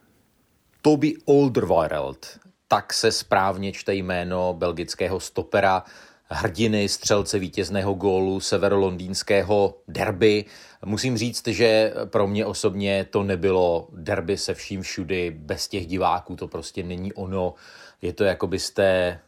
Toby 0.81 1.13
Alderweireld, 1.27 2.39
tak 2.67 2.93
se 2.93 3.11
správně 3.11 3.71
čte 3.71 3.93
jméno 3.93 4.53
belgického 4.53 5.19
stopera, 5.19 5.83
hrdiny 6.29 6.89
střelce 6.89 7.39
vítězného 7.39 7.93
gólu 7.93 8.39
severolondýnského 8.39 9.75
derby. 9.87 10.45
Musím 10.85 11.17
říct, 11.17 11.47
že 11.47 11.93
pro 12.05 12.27
mě 12.27 12.45
osobně 12.45 13.05
to 13.09 13.23
nebylo 13.23 13.87
derby 13.91 14.37
se 14.37 14.53
vším 14.53 14.81
všudy, 14.81 15.31
bez 15.39 15.67
těch 15.67 15.87
diváků, 15.87 16.35
to 16.35 16.47
prostě 16.47 16.83
není 16.83 17.13
ono. 17.13 17.53
Je 18.01 18.13
to 18.13 18.23
jako 18.23 18.47
byste 18.47 18.83
eh, 18.83 19.19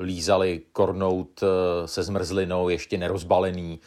lízali 0.00 0.60
kornout 0.72 1.42
eh, 1.42 1.88
se 1.88 2.02
zmrzlinou, 2.02 2.68
ještě 2.68 2.98
nerozbalený. 2.98 3.80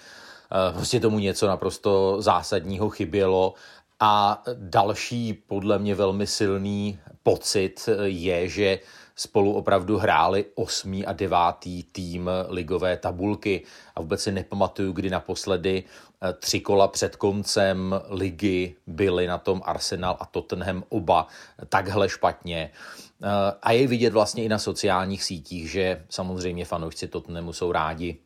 Eh, 0.52 0.74
prostě 0.74 1.00
tomu 1.00 1.20
něco 1.20 1.48
naprosto 1.48 2.22
zásadního 2.22 2.90
chybělo. 2.90 3.54
A 4.00 4.44
další 4.56 5.34
podle 5.34 5.80
mě 5.80 5.96
velmi 5.96 6.28
silný 6.28 7.00
pocit 7.24 7.90
je, 8.04 8.48
že 8.48 8.80
spolu 9.16 9.54
opravdu 9.54 9.98
hráli 9.98 10.46
osmý 10.56 11.06
a 11.06 11.14
devátý 11.14 11.84
tým 11.84 12.30
ligové 12.50 12.98
tabulky 12.98 13.62
a 13.96 14.02
vůbec 14.02 14.24
si 14.24 14.32
nepamatuju, 14.32 14.92
kdy 14.92 15.10
naposledy 15.10 15.84
eh, 15.84 16.34
tři 16.34 16.60
kola 16.60 16.88
před 16.88 17.16
koncem 17.16 18.02
ligy 18.10 18.76
byli 18.88 19.28
na 19.28 19.38
tom 19.38 19.62
Arsenal 19.66 20.18
a 20.20 20.26
Tottenham 20.26 20.84
oba 20.90 21.28
takhle 21.70 22.10
špatně. 22.10 22.72
Eh, 23.24 23.28
a 23.62 23.72
je 23.72 23.88
vidět 23.88 24.14
vlastně 24.14 24.44
i 24.44 24.50
na 24.50 24.60
sociálních 24.60 25.24
sítích, 25.24 25.72
že 25.72 26.04
samozřejmě 26.10 26.66
fanoušci 26.66 27.08
Tottenhamu 27.08 27.54
jsou 27.54 27.72
rádi, 27.72 28.18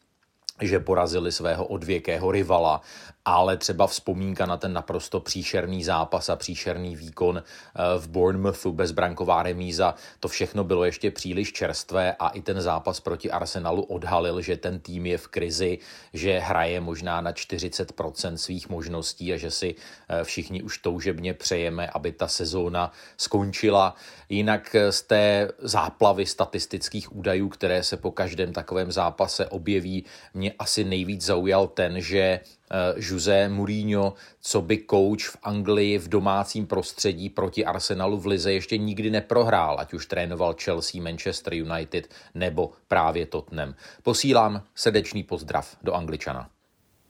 že 0.62 0.80
porazili 0.80 1.32
svého 1.32 1.65
odvěkého 1.65 2.32
rivala 2.32 2.82
ale 3.25 3.58
třeba 3.58 3.88
vzpomínka 3.88 4.46
na 4.46 4.58
ten 4.58 4.74
naprosto 4.74 5.20
příšerný 5.20 5.84
zápas 5.84 6.29
a 6.29 6.36
příšerný 6.36 6.96
výkon 6.96 7.38
eh, 7.38 7.82
v 8.00 8.08
Bournemouthu, 8.08 8.74
bezbranková 8.74 9.44
remíza, 9.44 9.96
to 10.20 10.27
všechno 10.27 10.63
bylo 10.63 10.86
ještě 10.86 11.12
příliš 11.12 11.53
čerstvé 11.53 12.15
a 12.20 12.29
i 12.29 12.41
ten 12.41 12.62
zápas 12.62 13.00
proti 13.00 13.32
Arsenalu 13.32 13.84
odhalil, 13.84 14.41
že 14.41 14.58
ten 14.58 14.79
tým 14.79 15.05
je 15.05 15.17
v 15.17 15.27
krizi, 15.27 15.77
že 16.13 16.39
hraje 16.39 16.82
možná 16.82 17.22
na 17.22 17.32
40% 17.32 18.34
svých 18.34 18.70
možností 18.70 19.34
a 19.34 19.38
že 19.38 19.51
si 19.51 19.75
eh, 20.10 20.24
všichni 20.24 20.63
už 20.63 20.77
toužebně 20.77 21.34
přejeme, 21.34 21.88
aby 21.88 22.12
ta 22.12 22.27
sezóna 22.27 22.91
skončila. 23.17 23.96
Jinak 24.29 24.75
eh, 24.75 24.91
z 24.91 25.01
té 25.01 25.51
záplavy 25.60 26.25
statistických 26.25 27.15
údajů, 27.15 27.50
které 27.50 27.84
se 27.84 27.98
po 27.98 28.12
každém 28.12 28.53
takovém 28.53 28.91
zápase 28.91 29.48
objeví, 29.48 30.05
mě 30.34 30.53
asi 30.60 30.84
nejvíc 30.84 31.25
zaujal 31.25 31.67
ten, 31.67 32.01
že 32.01 32.39
Eh, 32.75 32.94
José 32.98 33.50
Mourinho, 33.50 34.13
co 34.41 34.62
by 34.62 34.86
coach 34.89 35.24
v 35.24 35.38
Anglii 35.44 35.98
v 35.98 36.08
domácím 36.08 36.67
prostředí 36.67 37.29
proti 37.29 37.65
Arsenalu 37.65 38.17
v 38.17 38.25
Lize 38.25 38.53
ještě 38.53 38.77
nikdy 38.77 39.10
neprohrál, 39.10 39.75
ať 39.79 39.94
už 39.94 40.05
trénoval 40.05 40.55
Chelsea, 40.63 41.01
Manchester 41.01 41.53
United 41.53 42.10
nebo 42.34 42.72
právě 42.88 43.25
Tottenham. 43.25 43.75
Posílám 44.03 44.62
srdečný 44.75 45.24
pozdrav 45.24 45.77
do 45.84 45.94
Angličana. 45.94 46.50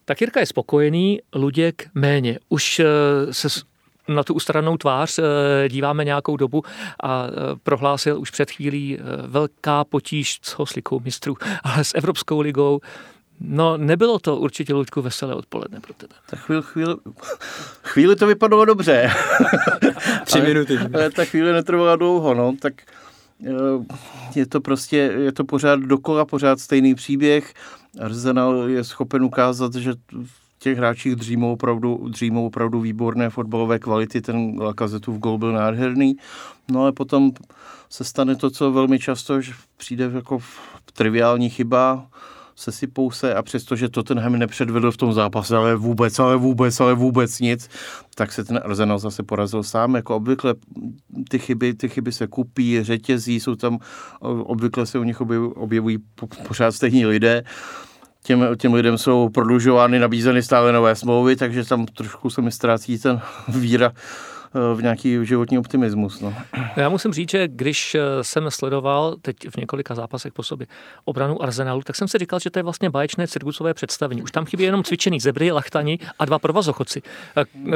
Tak 0.05 0.21
Jirka 0.21 0.39
je 0.39 0.45
spokojený, 0.45 1.21
Luděk 1.35 1.89
méně. 1.93 2.39
Už 2.49 2.79
eh, 2.79 2.85
se 3.33 3.47
na 4.07 4.23
tu 4.23 4.33
ustaranou 4.33 4.77
tvář 4.77 5.19
eh, 5.19 5.69
díváme 5.69 6.05
nějakou 6.05 6.37
dobu 6.37 6.63
a 7.03 7.27
prohlásil 7.63 8.19
už 8.19 8.31
před 8.31 8.51
chvílí 8.51 8.99
velká 9.27 9.83
potíž 9.83 10.39
s 10.41 10.51
hoslikou 10.51 10.99
mistrů, 10.99 11.37
ale 11.63 11.83
s 11.83 11.95
Evropskou 11.95 12.39
ligou 12.41 12.81
No, 13.39 13.77
nebylo 13.77 14.19
to 14.19 14.37
určitě, 14.37 14.73
Luďku, 14.73 15.01
veselé 15.01 15.35
odpoledne 15.35 15.79
pro 15.79 15.93
tebe. 15.93 16.13
Tak 16.29 16.39
chvíli, 16.39 16.61
chvíli, 16.63 16.95
chvíli 17.83 18.15
to 18.15 18.27
vypadalo 18.27 18.65
dobře. 18.65 19.11
Tři 20.25 20.41
minuty. 20.41 20.77
Ale 20.93 21.11
ta 21.11 21.25
chvíli 21.25 21.53
netrvala 21.53 21.95
dlouho, 21.95 22.33
no, 22.33 22.55
tak 22.59 22.73
eh, 23.45 23.51
je 24.35 24.45
to 24.45 24.61
prostě, 24.61 24.97
je 24.97 25.31
to 25.31 25.43
pořád 25.43 25.79
dokola, 25.79 26.25
pořád 26.25 26.59
stejný 26.59 26.95
příběh. 26.95 27.53
Arsenal 28.01 28.69
je 28.69 28.83
schopen 28.83 29.23
ukázat, 29.23 29.75
že 29.75 29.93
v 30.23 30.45
těch 30.59 30.77
hráčích 30.77 31.15
dřímou 31.15 31.53
opravdu, 31.53 32.07
dřímou 32.09 32.47
opravdu 32.47 32.79
výborné 32.79 33.29
fotbalové 33.29 33.79
kvality, 33.79 34.21
ten 34.21 34.59
v 35.07 35.17
gol 35.17 35.37
byl 35.37 35.51
nádherný, 35.51 36.15
no 36.71 36.81
ale 36.81 36.91
potom 36.91 37.31
se 37.89 38.03
stane 38.03 38.35
to, 38.35 38.49
co 38.49 38.71
velmi 38.71 38.99
často 38.99 39.41
že 39.41 39.53
přijde 39.77 40.11
jako 40.15 40.39
triviální 40.93 41.49
chyba, 41.49 42.07
sesypou 42.55 43.11
se 43.11 43.35
a 43.35 43.43
přestože 43.43 43.89
Tottenham 43.89 44.39
nepředvedl 44.39 44.91
v 44.91 44.97
tom 44.97 45.13
zápase, 45.13 45.57
ale 45.57 45.75
vůbec, 45.75 46.19
ale 46.19 46.35
vůbec, 46.35 46.79
ale 46.79 46.93
vůbec 46.93 47.39
nic, 47.39 47.69
tak 48.15 48.31
se 48.31 48.43
ten 48.43 48.59
Arsenal 48.63 48.99
zase 48.99 49.23
porazil 49.23 49.63
sám. 49.63 49.95
Jako 49.95 50.15
obvykle 50.15 50.55
ty 51.29 51.39
chyby, 51.39 51.73
ty 51.73 51.89
chyby 51.89 52.11
se 52.11 52.27
kupí, 52.27 52.83
řetězí, 52.83 53.39
jsou 53.39 53.55
tam, 53.55 53.79
obvykle 54.19 54.85
se 54.85 54.99
u 54.99 55.03
nich 55.03 55.21
objevují, 55.21 55.51
objevují 55.55 55.97
pořád 56.47 56.71
stejní 56.71 57.05
lidé 57.05 57.43
těm, 58.23 58.47
těm 58.57 58.73
lidem 58.73 58.97
jsou 58.97 59.29
prodlužovány, 59.29 59.99
nabízeny 59.99 60.43
stále 60.43 60.71
nové 60.71 60.95
smlouvy, 60.95 61.35
takže 61.35 61.65
tam 61.65 61.85
trošku 61.85 62.29
se 62.29 62.41
mi 62.41 62.51
ztrácí 62.51 62.99
ten 62.99 63.21
víra 63.47 63.91
v 64.75 64.81
nějaký 64.81 65.25
životní 65.25 65.59
optimismus. 65.59 66.21
No. 66.21 66.33
Já 66.75 66.89
musím 66.89 67.13
říct, 67.13 67.31
že 67.31 67.47
když 67.47 67.95
eh, 67.95 68.01
jsem 68.21 68.51
sledoval 68.51 69.15
teď 69.21 69.35
v 69.49 69.57
několika 69.57 69.95
zápasech 69.95 70.33
po 70.33 70.43
sobě 70.43 70.67
obranu 71.05 71.43
Arsenalu, 71.43 71.81
tak 71.81 71.95
jsem 71.95 72.07
si 72.07 72.17
říkal, 72.17 72.39
že 72.39 72.49
to 72.49 72.59
je 72.59 72.63
vlastně 72.63 72.89
báječné 72.89 73.27
cirkusové 73.27 73.73
představení. 73.73 74.21
Už 74.21 74.31
tam 74.31 74.45
chybí 74.45 74.63
jenom 74.63 74.83
cvičený 74.83 75.19
zebry, 75.19 75.51
lachtani 75.51 75.99
a 76.19 76.25
dva 76.25 76.39
provazochodci. 76.39 77.01
Eh, 77.37 77.41
eh, 77.67 77.71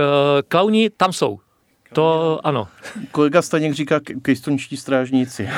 klauni 0.47 0.89
tam 0.89 1.13
jsou, 1.13 1.39
To 1.93 2.39
ano. 2.43 2.67
Kolega 3.11 3.41
Staněk 3.41 3.73
říká 3.73 3.99
kejstončtí 4.21 4.77
strážníci. 4.77 5.49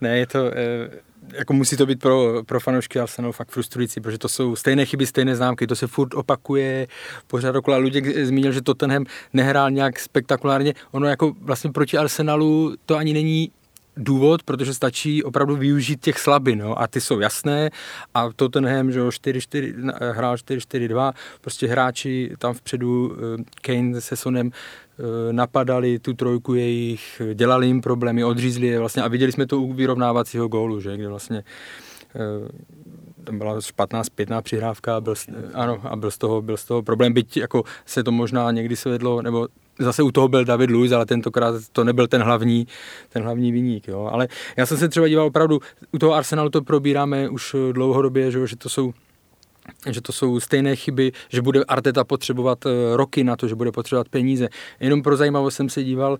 ne, 0.00 0.18
je 0.18 0.26
to... 0.26 0.50
Eh, 0.54 1.11
jako 1.32 1.52
musí 1.52 1.76
to 1.76 1.86
být 1.86 2.00
pro, 2.00 2.42
pro 2.46 2.60
fanoušky 2.60 3.00
Arsenalu 3.00 3.32
fakt 3.32 3.50
frustrující, 3.50 4.00
protože 4.00 4.18
to 4.18 4.28
jsou 4.28 4.56
stejné 4.56 4.86
chyby, 4.86 5.06
stejné 5.06 5.36
známky, 5.36 5.66
to 5.66 5.76
se 5.76 5.86
furt 5.86 6.14
opakuje 6.14 6.86
pořád 7.26 7.56
okolo. 7.56 7.78
Luděk 7.78 8.26
zmínil, 8.26 8.52
že 8.52 8.62
Tottenham 8.62 9.04
nehrál 9.32 9.70
nějak 9.70 9.98
spektakulárně. 9.98 10.74
Ono 10.90 11.06
jako 11.06 11.32
vlastně 11.40 11.72
proti 11.72 11.98
Arsenalu 11.98 12.74
to 12.86 12.96
ani 12.96 13.12
není 13.12 13.50
důvod, 13.96 14.42
protože 14.42 14.74
stačí 14.74 15.22
opravdu 15.24 15.56
využít 15.56 16.00
těch 16.00 16.18
slabin, 16.18 16.58
no, 16.58 16.80
a 16.80 16.86
ty 16.86 17.00
jsou 17.00 17.20
jasné. 17.20 17.70
A 18.14 18.32
Tottenham, 18.36 18.92
že 18.92 19.00
4-4, 19.02 19.92
hrál 20.12 20.34
4-4-2, 20.34 21.12
prostě 21.40 21.66
hráči 21.66 22.32
tam 22.38 22.54
vpředu, 22.54 23.16
eh, 23.16 23.44
Kane 23.62 24.00
se 24.00 24.16
Sonem 24.16 24.50
eh, 24.50 25.32
napadali 25.32 25.98
tu 25.98 26.14
trojku 26.14 26.54
jejich, 26.54 27.22
dělali 27.34 27.66
jim 27.66 27.80
problémy, 27.80 28.24
odřízli 28.24 28.66
je 28.66 28.78
vlastně. 28.78 29.02
A 29.02 29.08
viděli 29.08 29.32
jsme 29.32 29.46
to 29.46 29.60
u 29.60 29.72
vyrovnávacího 29.72 30.48
gólu, 30.48 30.80
že, 30.80 30.96
kde 30.96 31.08
vlastně 31.08 31.44
eh, 32.14 32.48
tam 33.24 33.38
byla 33.38 33.60
špatná 33.60 34.04
zpětná 34.04 34.42
přihrávka, 34.42 35.00
byl, 35.00 35.14
ano, 35.54 35.80
a 35.84 35.96
byl 35.96 36.10
z 36.10 36.18
toho, 36.18 36.42
byl 36.42 36.56
z 36.56 36.64
toho 36.64 36.82
problém, 36.82 37.12
byť 37.12 37.36
jako 37.36 37.64
se 37.86 38.04
to 38.04 38.12
možná 38.12 38.50
někdy 38.50 38.76
svedlo, 38.76 39.22
nebo 39.22 39.48
zase 39.78 40.02
u 40.02 40.10
toho 40.10 40.28
byl 40.28 40.44
David 40.44 40.70
Luiz, 40.70 40.92
ale 40.92 41.06
tentokrát 41.06 41.54
to 41.72 41.84
nebyl 41.84 42.06
ten 42.06 42.22
hlavní, 42.22 42.66
ten 43.08 43.22
hlavní 43.22 43.52
viník. 43.52 43.88
Ale 44.10 44.28
já 44.56 44.66
jsem 44.66 44.76
se 44.76 44.88
třeba 44.88 45.08
díval 45.08 45.26
opravdu, 45.26 45.60
u 45.92 45.98
toho 45.98 46.14
Arsenalu 46.14 46.50
to 46.50 46.62
probíráme 46.62 47.28
už 47.28 47.56
dlouhodobě, 47.72 48.30
že, 48.30 48.46
že 48.46 48.56
to 48.56 48.68
jsou 48.68 48.92
že 49.90 50.00
to 50.00 50.12
jsou 50.12 50.40
stejné 50.40 50.76
chyby, 50.76 51.12
že 51.28 51.42
bude 51.42 51.64
Arteta 51.64 52.04
potřebovat 52.04 52.66
eh, 52.66 52.96
roky 52.96 53.24
na 53.24 53.36
to, 53.36 53.48
že 53.48 53.54
bude 53.54 53.72
potřebovat 53.72 54.08
peníze. 54.08 54.48
Jenom 54.80 55.02
pro 55.02 55.16
zajímavost 55.16 55.54
jsem 55.54 55.68
se 55.68 55.84
díval, 55.84 56.18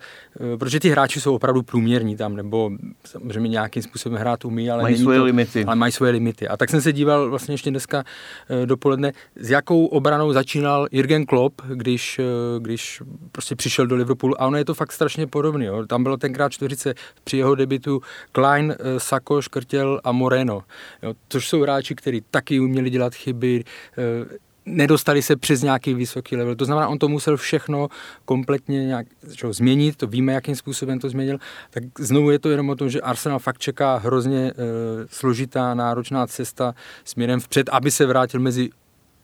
eh, 0.54 0.56
protože 0.56 0.80
ty 0.80 0.88
hráči 0.88 1.20
jsou 1.20 1.34
opravdu 1.34 1.62
průměrní 1.62 2.16
tam, 2.16 2.36
nebo 2.36 2.70
samozřejmě 3.04 3.48
nějakým 3.48 3.82
způsobem 3.82 4.18
hrát 4.18 4.44
umí, 4.44 4.70
ale 4.70 4.82
mají 4.82 4.98
svoje 4.98 5.18
to, 5.18 5.24
limity. 5.24 5.64
Ale 5.64 5.76
mají 5.76 5.92
svoje 5.92 6.12
limity. 6.12 6.48
A 6.48 6.56
tak 6.56 6.70
jsem 6.70 6.80
se 6.80 6.92
díval 6.92 7.30
vlastně 7.30 7.54
ještě 7.54 7.70
dneska 7.70 8.04
eh, 8.50 8.66
dopoledne, 8.66 9.12
s 9.36 9.50
jakou 9.50 9.86
obranou 9.86 10.32
začínal 10.32 10.86
Jürgen 10.92 11.26
Klopp, 11.26 11.60
když, 11.74 12.20
když 12.58 13.02
prostě 13.32 13.56
přišel 13.56 13.86
do 13.86 13.96
Liverpoolu 13.96 14.42
a 14.42 14.46
ono 14.46 14.56
je 14.56 14.64
to 14.64 14.74
fakt 14.74 14.92
strašně 14.92 15.26
podobné. 15.26 15.66
Tam 15.86 16.02
bylo 16.02 16.16
tenkrát 16.16 16.52
čtyřice 16.52 16.94
při 17.24 17.36
jeho 17.36 17.54
debitu 17.54 18.00
Klein, 18.32 18.74
Sako, 18.98 19.42
Škrtěl 19.42 20.00
a 20.04 20.12
Moreno, 20.12 20.62
jo, 21.02 21.14
což 21.28 21.48
jsou 21.48 21.62
hráči, 21.62 21.94
kteří 21.94 22.22
taky 22.30 22.60
uměli 22.60 22.90
dělat 22.90 23.14
chyby 23.14 23.31
chyby, 23.32 23.64
eh, 23.98 24.38
nedostali 24.66 25.22
se 25.22 25.36
přes 25.36 25.62
nějaký 25.62 25.94
vysoký 25.94 26.36
level. 26.36 26.56
To 26.56 26.64
znamená, 26.64 26.88
on 26.88 26.98
to 26.98 27.08
musel 27.08 27.36
všechno 27.36 27.88
kompletně 28.24 28.86
nějak 28.86 29.06
čo, 29.34 29.52
změnit, 29.52 29.96
to 29.96 30.06
víme, 30.06 30.32
jakým 30.32 30.56
způsobem 30.56 30.98
to 30.98 31.08
změnil. 31.08 31.38
Tak 31.70 31.84
znovu 31.98 32.30
je 32.30 32.38
to 32.38 32.50
jenom 32.50 32.70
o 32.70 32.76
tom, 32.76 32.90
že 32.90 33.00
Arsenal 33.00 33.38
fakt 33.38 33.58
čeká 33.58 33.96
hrozně 33.96 34.38
e, 34.38 34.52
složitá, 35.10 35.74
náročná 35.74 36.26
cesta 36.26 36.74
směrem 37.04 37.40
vpřed, 37.40 37.68
aby 37.72 37.90
se 37.90 38.06
vrátil 38.06 38.40
mezi 38.40 38.70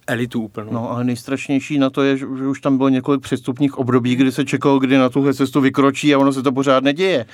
elitu 0.09 0.43
úplnou. 0.43 0.73
No 0.73 0.91
ale 0.91 1.05
nejstrašnější 1.05 1.79
na 1.79 1.91
to 1.91 2.03
je, 2.03 2.17
že 2.17 2.27
už 2.27 2.61
tam 2.61 2.77
bylo 2.77 2.89
několik 2.89 3.23
přestupních 3.23 3.79
období, 3.79 4.17
kdy 4.17 4.33
se 4.33 4.45
čekalo, 4.45 4.79
kdy 4.79 4.99
na 4.99 5.09
tuhle 5.09 5.35
cestu 5.35 5.61
vykročí 5.61 6.15
a 6.15 6.19
ono 6.19 6.33
se 6.33 6.43
to 6.43 6.53
pořád 6.53 6.85
neděje. 6.85 7.27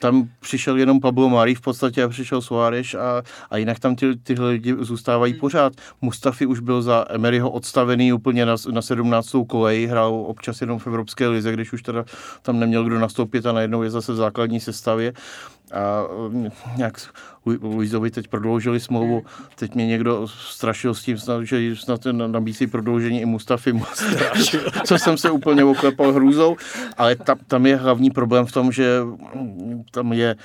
Tam 0.00 0.28
přišel 0.40 0.76
jenom 0.76 1.00
Pablo 1.00 1.28
Mari 1.28 1.54
v 1.54 1.60
podstatě 1.60 2.02
a 2.02 2.08
přišel 2.08 2.40
Suárez 2.40 2.94
a, 2.94 3.22
a 3.50 3.56
jinak 3.56 3.78
tam 3.78 3.96
ty, 3.96 4.16
tyhle 4.16 4.48
lidi 4.48 4.76
zůstávají 4.80 5.34
pořád. 5.34 5.72
Mustafi 6.00 6.46
už 6.46 6.60
byl 6.60 6.82
za 6.82 7.04
Emeryho 7.08 7.50
odstavený 7.50 8.12
úplně 8.12 8.46
na, 8.46 8.54
na 8.70 8.82
17. 8.82 9.30
koleji, 9.46 9.86
hrál 9.86 10.24
občas 10.26 10.60
jenom 10.60 10.78
v 10.78 10.86
Evropské 10.86 11.28
lize, 11.28 11.52
když 11.52 11.72
už 11.72 11.82
teda 11.82 12.04
tam 12.42 12.60
neměl 12.60 12.84
kdo 12.84 12.98
nastoupit 12.98 13.46
a 13.46 13.52
najednou 13.52 13.82
je 13.82 13.90
zase 13.90 14.12
v 14.12 14.16
základní 14.16 14.60
sestavě 14.60 15.12
a 15.72 16.04
nějak 16.76 16.98
Luizovi 17.46 18.10
teď 18.10 18.28
prodloužili 18.28 18.80
smlouvu, 18.80 19.22
teď 19.54 19.74
mě 19.74 19.86
někdo 19.86 20.28
strašil 20.28 20.94
s 20.94 21.02
tím, 21.02 21.18
snad, 21.18 21.42
že 21.42 21.76
snad 21.76 22.00
nabízí 22.26 22.66
prodloužení 22.66 23.20
i 23.20 23.24
Mustafi, 23.24 23.72
co 24.84 24.98
jsem 24.98 25.18
se 25.18 25.30
úplně 25.30 25.64
oklepal 25.64 26.12
hrůzou, 26.12 26.56
ale 26.96 27.16
ta, 27.16 27.34
tam 27.46 27.66
je 27.66 27.76
hlavní 27.76 28.10
problém 28.10 28.46
v 28.46 28.52
tom, 28.52 28.72
že 28.72 29.00
tam 29.90 30.12
je, 30.12 30.36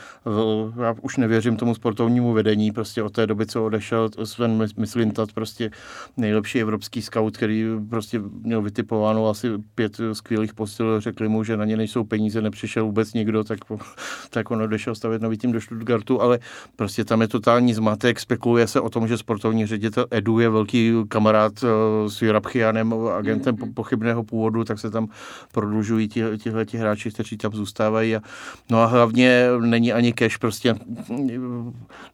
já 0.81 0.95
už 1.01 1.17
nevěřím 1.17 1.57
tomu 1.57 1.75
sportovnímu 1.75 2.33
vedení, 2.33 2.71
prostě 2.71 3.03
od 3.03 3.13
té 3.13 3.27
doby, 3.27 3.45
co 3.45 3.65
odešel 3.65 4.09
Sven 4.23 4.65
Mislintat, 4.77 5.31
prostě 5.31 5.71
nejlepší 6.17 6.61
evropský 6.61 7.01
scout, 7.01 7.37
který 7.37 7.65
prostě 7.89 8.21
měl 8.41 8.61
vytipováno 8.61 9.29
asi 9.29 9.49
pět 9.75 9.97
skvělých 10.13 10.53
postil, 10.53 11.01
řekli 11.01 11.27
mu, 11.29 11.43
že 11.43 11.57
na 11.57 11.65
ně 11.65 11.77
nejsou 11.77 12.03
peníze, 12.03 12.41
nepřišel 12.41 12.85
vůbec 12.85 13.13
nikdo, 13.13 13.43
tak, 13.43 13.59
tak 14.29 14.51
on 14.51 14.61
odešel 14.61 14.95
stavět 15.07 15.21
nový 15.21 15.37
tým 15.37 15.51
do 15.51 15.61
Stuttgartu, 15.61 16.21
ale 16.21 16.39
Prostě 16.75 17.05
tam 17.05 17.21
je 17.21 17.27
totální 17.27 17.73
zmatek, 17.73 18.19
spekuluje 18.19 18.67
se 18.67 18.81
o 18.81 18.89
tom, 18.89 19.07
že 19.07 19.17
sportovní 19.17 19.65
ředitel 19.65 20.05
Edu 20.11 20.39
je 20.39 20.49
velký 20.49 20.93
kamarád 21.07 21.53
eh, 21.63 22.09
s 22.09 22.21
Jurabchianem, 22.21 22.93
agentem 23.17 23.55
pochybného 23.73 24.23
původu, 24.23 24.63
tak 24.63 24.79
se 24.79 24.91
tam 24.91 25.07
prodlužují 25.51 26.07
tihle 26.37 26.65
ti 26.65 26.77
hráči, 26.77 27.11
kteří 27.11 27.37
tam 27.37 27.51
zůstávají. 27.51 28.15
A, 28.15 28.21
no 28.69 28.81
a 28.81 28.85
hlavně 28.85 29.47
není 29.59 29.93
ani 29.93 30.13
cash, 30.13 30.37
prostě 30.37 30.75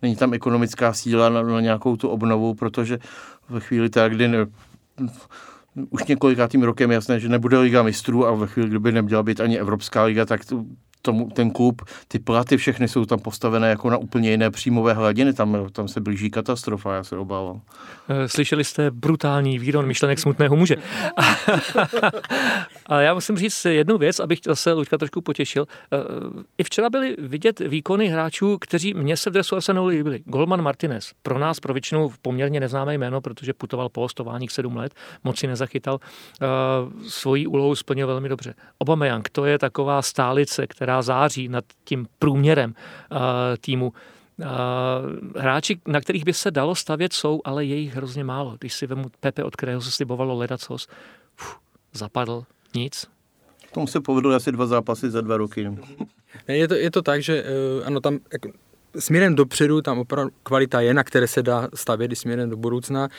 není 0.02 0.16
tam 0.16 0.34
ekonomická 0.34 0.94
síla 0.94 1.30
na, 1.30 1.42
na 1.42 1.62
nějakou 1.62 1.96
tu 1.96 2.10
obnovu, 2.10 2.54
protože 2.54 3.00
ve 3.50 3.60
chvíli 3.60 3.90
tak, 3.90 4.16
kdy 4.16 4.28
ne, 4.28 4.46
už 5.90 6.04
několikátým 6.04 6.64
rokem 6.64 6.92
jasné, 6.92 7.20
že 7.20 7.30
nebude 7.30 7.58
Liga 7.58 7.84
mistrů 7.84 8.28
a 8.28 8.36
ve 8.36 8.48
chvíli, 8.48 8.70
kdyby 8.70 8.92
neměla 8.92 9.24
být 9.24 9.40
ani 9.40 9.60
Evropská 9.60 10.04
liga, 10.04 10.26
tak 10.26 10.42
tomu, 11.06 11.30
ten 11.30 11.52
klub, 11.52 11.82
ty 12.08 12.20
platy 12.20 12.58
všechny 12.58 12.88
jsou 12.88 13.06
tam 13.06 13.20
postavené 13.20 13.70
jako 13.70 13.90
na 13.90 13.98
úplně 13.98 14.32
jiné 14.32 14.52
příjmové 14.52 14.94
hladiny, 14.94 15.34
tam, 15.34 15.68
tam 15.72 15.88
se 15.88 16.02
blíží 16.02 16.30
katastrofa, 16.30 16.96
já 16.96 17.04
se 17.04 17.18
obávám. 17.18 17.62
Eh, 18.10 18.30
slyšeli 18.30 18.64
jste 18.64 18.92
brutální 18.92 19.60
výron 19.60 19.86
myšlenek 19.86 20.20
smutného 20.20 20.56
muže. 20.56 20.76
A 22.86 23.02
já 23.02 23.14
musím 23.14 23.38
říct 23.38 23.66
jednu 23.66 23.98
věc, 23.98 24.20
abych 24.20 24.40
zase 24.46 24.74
Luďka 24.74 24.98
trošku 24.98 25.22
potěšil. 25.22 25.66
Eh, 25.94 25.98
I 26.58 26.64
včera 26.64 26.90
byly 26.90 27.16
vidět 27.20 27.60
výkony 27.60 28.08
hráčů, 28.08 28.58
kteří 28.58 28.94
mě 28.94 29.18
se 29.18 29.30
v 29.30 29.34
dresu 29.34 29.56
Arsenalu 29.56 29.88
líbili. 29.88 30.20
Golman 30.26 30.62
Martinez, 30.62 31.12
pro 31.24 31.40
nás, 31.40 31.60
pro 31.60 31.74
většinu 31.74 32.12
poměrně 32.22 32.60
neznámé 32.60 32.94
jméno, 32.94 33.22
protože 33.22 33.54
putoval 33.54 33.90
po 33.90 34.02
hostováních 34.02 34.52
sedm 34.52 34.78
let, 34.78 34.94
moc 35.24 35.40
si 35.40 35.48
nezachytal, 35.48 36.00
eh, 36.42 36.46
svoji 37.10 37.48
úlohu 37.48 37.76
splnil 37.76 38.08
velmi 38.08 38.30
dobře. 38.30 38.54
Obameyang, 38.78 39.30
to 39.30 39.46
je 39.46 39.60
taková 39.60 40.02
stálice, 40.02 40.68
která 40.68 40.93
která 40.94 41.02
září 41.02 41.50
nad 41.50 41.66
tím 41.84 42.08
průměrem 42.20 42.74
uh, 43.12 43.18
týmu. 43.62 43.94
Uh, 44.38 44.46
hráči, 45.42 45.82
na 45.88 46.02
kterých 46.02 46.26
by 46.26 46.34
se 46.34 46.52
dalo 46.52 46.76
stavět, 46.76 47.14
jsou, 47.14 47.42
ale 47.46 47.66
je 47.66 47.76
jich 47.76 47.96
hrozně 47.96 48.24
málo. 48.24 48.56
Když 48.60 48.74
si 48.74 48.88
vemu 48.88 49.10
Pepe, 49.20 49.44
od 49.44 49.56
kterého 49.56 49.82
se 49.82 49.92
slibovalo 49.92 50.38
ledacos, 50.38 50.88
uf, 51.42 51.58
zapadl, 51.94 52.46
nic. 52.76 53.08
Tomu 53.74 53.88
se 53.88 54.02
povedlo 54.02 54.36
asi 54.36 54.52
dva 54.52 54.66
zápasy 54.66 55.10
za 55.10 55.22
dva 55.22 55.38
roky. 55.38 55.78
Je 56.48 56.68
to, 56.68 56.74
je 56.74 56.92
to 56.92 57.02
tak, 57.02 57.24
že 57.24 57.44
uh, 57.44 57.88
ano, 57.88 58.00
tam 58.00 58.20
jako, 58.34 58.50
směrem 59.00 59.36
dopředu, 59.36 59.82
tam 59.82 60.00
opravdu 60.00 60.32
kvalita 60.44 60.82
je, 60.82 60.94
na 60.94 61.04
které 61.04 61.28
se 61.28 61.44
dá 61.44 61.70
stavět 61.74 62.12
i 62.12 62.16
směrem 62.16 62.50
do 62.50 62.58
budoucna. 62.58 63.10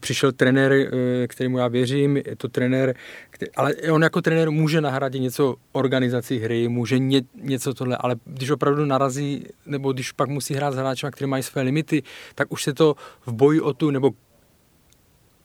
Přišel 0.00 0.32
trenér, 0.32 0.72
eh, 0.72 1.26
kterému 1.28 1.58
já 1.58 1.68
věřím, 1.68 2.16
je 2.16 2.36
to 2.36 2.48
trenér, 2.48 2.94
který, 3.30 3.50
ale 3.52 3.74
on 3.74 4.02
jako 4.02 4.22
trenér 4.22 4.50
může 4.50 4.80
nahradit 4.80 5.20
něco 5.20 5.54
organizací 5.72 6.38
hry, 6.38 6.68
může 6.68 6.98
ně, 6.98 7.22
něco 7.42 7.74
tohle, 7.74 7.96
ale 7.96 8.16
když 8.24 8.50
opravdu 8.50 8.84
narazí, 8.84 9.46
nebo 9.66 9.92
když 9.92 10.12
pak 10.12 10.28
musí 10.28 10.54
hrát 10.54 10.74
s 10.74 10.76
hráči, 10.76 11.06
kteří 11.10 11.28
mají 11.28 11.42
své 11.42 11.62
limity, 11.62 12.02
tak 12.34 12.52
už 12.52 12.62
se 12.62 12.74
to 12.74 12.94
v 13.26 13.32
boji 13.32 13.60
o 13.60 13.72
tu, 13.72 13.90
nebo 13.90 14.10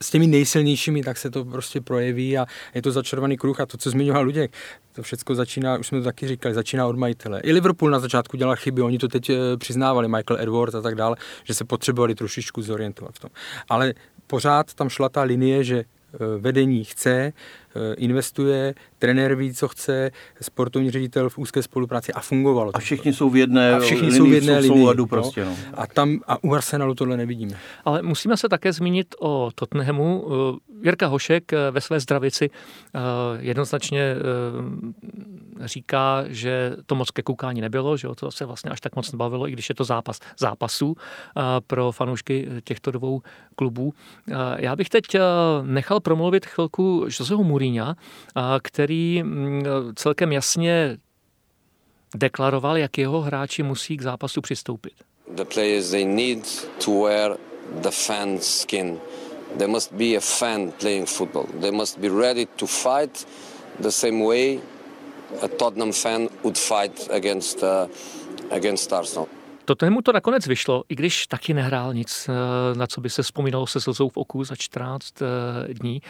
s 0.01 0.09
těmi 0.09 0.27
nejsilnějšími, 0.27 1.03
tak 1.03 1.17
se 1.17 1.29
to 1.29 1.45
prostě 1.45 1.81
projeví 1.81 2.37
a 2.37 2.45
je 2.75 2.81
to 2.81 2.91
začarovaný 2.91 3.37
kruh 3.37 3.59
a 3.59 3.65
to, 3.65 3.77
co 3.77 3.89
zmiňoval 3.89 4.23
Luděk, 4.23 4.51
to 4.93 5.03
všechno 5.03 5.35
začíná, 5.35 5.77
už 5.77 5.87
jsme 5.87 5.97
to 5.97 6.03
taky 6.03 6.27
říkali, 6.27 6.55
začíná 6.55 6.87
od 6.87 6.95
majitele. 6.95 7.41
I 7.41 7.51
Liverpool 7.51 7.91
na 7.91 7.99
začátku 7.99 8.37
dělal 8.37 8.55
chyby, 8.55 8.81
oni 8.81 8.97
to 8.97 9.07
teď 9.07 9.29
eh, 9.29 9.35
přiznávali, 9.57 10.07
Michael 10.07 10.41
Edwards 10.41 10.75
a 10.75 10.81
tak 10.81 10.95
dále, 10.95 11.15
že 11.43 11.53
se 11.53 11.65
potřebovali 11.65 12.15
trošičku 12.15 12.61
zorientovat 12.61 13.15
v 13.15 13.19
tom. 13.19 13.29
Ale 13.69 13.93
pořád 14.27 14.73
tam 14.73 14.89
šla 14.89 15.09
ta 15.09 15.21
linie, 15.21 15.63
že 15.63 15.77
eh, 15.77 16.17
vedení 16.37 16.83
chce, 16.83 17.33
Eh, 17.75 17.93
investuje, 17.97 18.73
trenér 19.01 19.35
ví, 19.35 19.53
co 19.53 19.67
chce, 19.67 20.11
sportovní 20.41 20.91
ředitel 20.91 21.29
v 21.29 21.37
úzké 21.37 21.63
spolupráci 21.63 22.13
a 22.13 22.19
fungovalo 22.19 22.71
to. 22.71 22.77
A 22.77 22.79
všichni 22.79 23.13
jsou 23.13 23.29
v 23.29 23.37
jedné, 23.37 23.73
a 23.73 23.79
všichni 23.79 24.11
jsou 24.11 24.25
v 24.25 24.33
jedné 24.33 24.57
linii, 24.59 24.79
souladu 24.79 25.03
no. 25.03 25.07
prostě. 25.07 25.45
No. 25.45 25.55
A 25.73 25.87
tam 25.87 26.19
a 26.27 26.43
u 26.43 26.53
Arsenalu 26.53 26.95
tohle 26.95 27.17
nevidíme. 27.17 27.57
Ale 27.85 28.01
musíme 28.01 28.37
se 28.37 28.49
také 28.49 28.73
zmínit 28.73 29.15
o 29.19 29.49
Tottenhamu. 29.55 30.27
Eh, 30.27 30.85
Jirka 30.85 31.07
Hošek 31.07 31.53
eh, 31.53 31.71
ve 31.71 31.81
své 31.81 31.99
zdravici 31.99 32.49
jednoznačně 33.39 34.15
říká, 35.59 36.23
že 36.27 36.75
to 36.85 36.95
moc 36.95 37.11
ke 37.11 37.21
koukání 37.21 37.61
nebylo, 37.61 37.97
že 37.97 38.07
to 38.15 38.31
se 38.31 38.45
vlastně 38.45 38.71
až 38.71 38.81
tak 38.81 38.95
moc 38.95 39.11
nebavilo, 39.11 39.47
i 39.47 39.51
když 39.51 39.69
je 39.69 39.75
to 39.75 39.83
zápas 39.83 40.19
zápasů 40.39 40.95
pro 41.67 41.91
fanoušky 41.91 42.47
těchto 42.63 42.91
dvou 42.91 43.21
klubů. 43.55 43.93
Já 44.57 44.75
bych 44.75 44.89
teď 44.89 45.03
nechal 45.61 45.99
promluvit 45.99 46.45
chvilku 46.45 47.05
Joseho 47.19 47.43
Mourinho, 47.43 47.95
který 48.61 48.90
mm, 49.23 49.63
celkem 49.95 50.31
jasně 50.31 50.97
deklaroval, 52.15 52.77
jak 52.77 52.97
jeho 52.97 53.21
hráči 53.21 53.63
musí 53.63 53.97
k 53.97 54.01
zápasu 54.01 54.41
přistoupit. 54.41 54.93
The 55.35 55.45
players 55.45 55.91
they 55.91 56.05
need 56.05 56.67
to 56.85 56.91
wear 56.91 57.37
the 57.81 57.91
fan 57.91 58.39
skin. 58.39 58.99
There 59.57 59.71
must 59.71 59.93
be 59.93 60.15
a 60.17 60.19
fan 60.19 60.71
playing 60.71 61.07
football. 61.07 61.45
They 61.61 61.71
must 61.71 61.99
be 61.99 62.09
ready 62.09 62.45
to 62.45 62.67
fight 62.67 63.27
the 63.79 63.91
same 63.91 64.25
way 64.25 64.59
a 65.41 65.47
Tottenham 65.47 65.91
fan 65.91 66.29
would 66.43 66.57
fight 66.57 67.07
against 67.09 67.63
uh, 67.63 67.87
against 68.51 68.91
Arsenal. 68.93 69.29
Tottenhamu 69.71 70.01
to 70.01 70.11
nakonec 70.11 70.47
vyšlo, 70.47 70.83
i 70.89 70.95
když 70.95 71.27
taky 71.27 71.53
nehrál 71.53 71.93
nic, 71.93 72.29
uh, 72.29 72.77
na 72.77 72.87
co 72.87 73.01
by 73.01 73.09
se 73.09 73.23
vzpomínalo 73.23 73.67
se 73.67 73.81
slzou 73.81 74.09
v 74.09 74.17
oku 74.17 74.43
za 74.43 74.55
14 74.55 75.21
uh, 75.21 75.27
dní. 75.73 76.01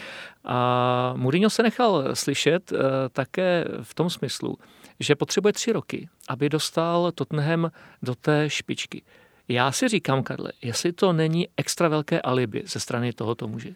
A 0.44 1.12
Mourinho 1.16 1.50
se 1.50 1.62
nechal 1.62 2.14
slyšet 2.14 2.72
uh, 2.72 2.78
také 3.12 3.64
v 3.82 3.94
tom 3.94 4.10
smyslu, 4.10 4.58
že 5.00 5.14
potřebuje 5.14 5.52
tři 5.52 5.72
roky, 5.72 6.08
aby 6.28 6.48
dostal 6.48 7.12
Tottenham 7.12 7.70
do 8.02 8.14
té 8.14 8.50
špičky. 8.50 9.02
Já 9.48 9.72
si 9.72 9.88
říkám, 9.88 10.22
Karle, 10.22 10.52
jestli 10.62 10.92
to 10.92 11.12
není 11.12 11.48
extra 11.56 11.88
velké 11.88 12.20
alibi 12.20 12.62
ze 12.66 12.80
strany 12.80 13.12
tohoto 13.12 13.48
muže. 13.48 13.70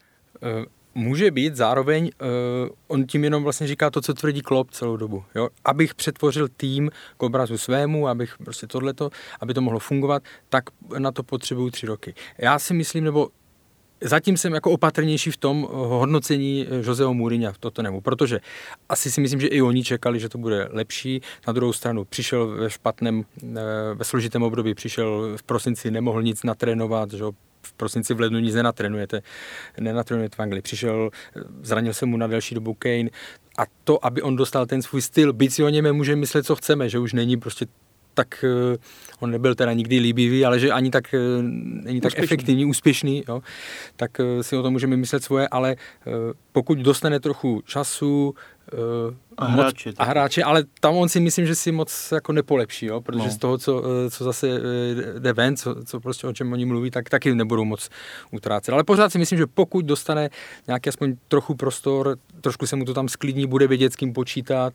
Může 0.97 1.31
být, 1.31 1.55
zároveň 1.55 2.03
uh, 2.21 2.69
on 2.87 3.05
tím 3.05 3.23
jenom 3.23 3.43
vlastně 3.43 3.67
říká 3.67 3.89
to, 3.89 4.01
co 4.01 4.13
tvrdí 4.13 4.41
Klopp 4.41 4.71
celou 4.71 4.97
dobu. 4.97 5.23
Jo? 5.35 5.49
Abych 5.65 5.95
přetvořil 5.95 6.47
tým 6.57 6.91
k 7.17 7.23
obrazu 7.23 7.57
svému, 7.57 8.07
abych 8.07 8.37
prostě 8.37 8.67
tohleto, 8.67 9.09
aby 9.41 9.53
to 9.53 9.61
mohlo 9.61 9.79
fungovat, 9.79 10.23
tak 10.49 10.63
na 10.97 11.11
to 11.11 11.23
potřebuju 11.23 11.69
tři 11.69 11.85
roky. 11.85 12.13
Já 12.37 12.59
si 12.59 12.73
myslím, 12.73 13.03
nebo 13.03 13.29
zatím 14.01 14.37
jsem 14.37 14.53
jako 14.53 14.71
opatrnější 14.71 15.31
v 15.31 15.37
tom 15.37 15.67
hodnocení 15.71 16.67
Joseho 16.85 17.13
Mourinha 17.13 17.51
v 17.51 17.57
Tottenhamu, 17.57 18.01
protože 18.01 18.39
asi 18.89 19.11
si 19.11 19.21
myslím, 19.21 19.39
že 19.39 19.47
i 19.47 19.61
oni 19.61 19.83
čekali, 19.83 20.19
že 20.19 20.29
to 20.29 20.37
bude 20.37 20.69
lepší. 20.71 21.21
Na 21.47 21.53
druhou 21.53 21.73
stranu 21.73 22.05
přišel 22.05 22.47
ve 22.47 22.69
špatném, 22.69 23.25
eh, 23.43 23.55
ve 23.93 24.05
složitém 24.05 24.43
období, 24.43 24.73
přišel 24.73 25.37
v 25.37 25.43
prosinci, 25.43 25.91
nemohl 25.91 26.23
nic 26.23 26.43
natrénovat, 26.43 27.11
že 27.11 27.23
prosinci 27.77 28.13
v 28.13 28.19
lednu 28.19 28.39
nic 28.39 28.55
nenatrénujete, 28.55 29.21
nenatrénujete 29.79 30.35
v 30.35 30.39
Anglii. 30.39 30.61
Přišel, 30.61 31.09
zranil 31.61 31.93
se 31.93 32.05
mu 32.05 32.17
na 32.17 32.27
delší 32.27 32.55
dobu 32.55 32.73
Kane 32.73 33.09
a 33.57 33.63
to, 33.83 34.05
aby 34.05 34.21
on 34.21 34.35
dostal 34.35 34.65
ten 34.65 34.81
svůj 34.81 35.01
styl, 35.01 35.33
byť 35.33 35.53
si 35.53 35.63
o 35.63 35.69
něm 35.69 35.93
může 35.93 36.15
myslet, 36.15 36.45
co 36.45 36.55
chceme, 36.55 36.89
že 36.89 36.99
už 36.99 37.13
není 37.13 37.37
prostě 37.37 37.65
tak 38.17 38.43
eh, 38.43 38.77
on 39.19 39.31
nebyl 39.31 39.55
teda 39.55 39.73
nikdy 39.73 39.99
líbivý, 39.99 40.45
ale 40.45 40.59
že 40.59 40.71
ani 40.71 40.89
tak 40.89 41.13
eh, 41.13 41.19
není 41.85 42.01
tak 42.01 42.09
úspěšný. 42.09 42.23
efektivní, 42.23 42.65
úspěšný, 42.65 43.23
jo, 43.29 43.41
tak 43.95 44.19
eh, 44.19 44.43
si 44.43 44.57
o 44.57 44.63
tom 44.63 44.73
můžeme 44.73 44.97
myslet 44.97 45.23
svoje, 45.23 45.47
ale 45.47 45.75
pokud 46.51 46.77
dostane 46.77 47.19
trochu 47.19 47.61
času, 47.65 48.33
a 49.37 49.45
hráče. 49.45 49.93
a 49.97 50.03
hráče, 50.03 50.43
ale 50.43 50.63
tam 50.79 50.95
on 50.95 51.09
si 51.09 51.19
myslím, 51.19 51.45
že 51.45 51.55
si 51.55 51.71
moc 51.71 52.11
jako 52.11 52.31
nepolepší, 52.31 52.85
jo, 52.85 53.01
protože 53.01 53.23
no. 53.23 53.31
z 53.31 53.37
toho, 53.37 53.57
co, 53.57 53.83
co 54.09 54.23
zase 54.23 54.47
jde 55.19 55.33
ven, 55.33 55.57
co, 55.57 55.75
co 55.85 55.99
prostě 55.99 56.27
o 56.27 56.33
čem 56.33 56.53
oni 56.53 56.65
mluví, 56.65 56.91
tak 56.91 57.09
taky 57.09 57.35
nebudou 57.35 57.65
moc 57.65 57.89
utrácet. 58.31 58.73
Ale 58.73 58.83
pořád 58.83 59.11
si 59.11 59.17
myslím, 59.17 59.39
že 59.39 59.47
pokud 59.47 59.85
dostane 59.85 60.29
nějaký 60.67 60.89
aspoň 60.89 61.15
trochu 61.27 61.55
prostor, 61.55 62.17
trošku 62.41 62.67
se 62.67 62.75
mu 62.75 62.85
to 62.85 62.93
tam 62.93 63.09
sklidní, 63.09 63.47
bude 63.47 63.67
vědět, 63.67 63.93
s 63.93 63.95
kým 63.95 64.13
počítat 64.13 64.73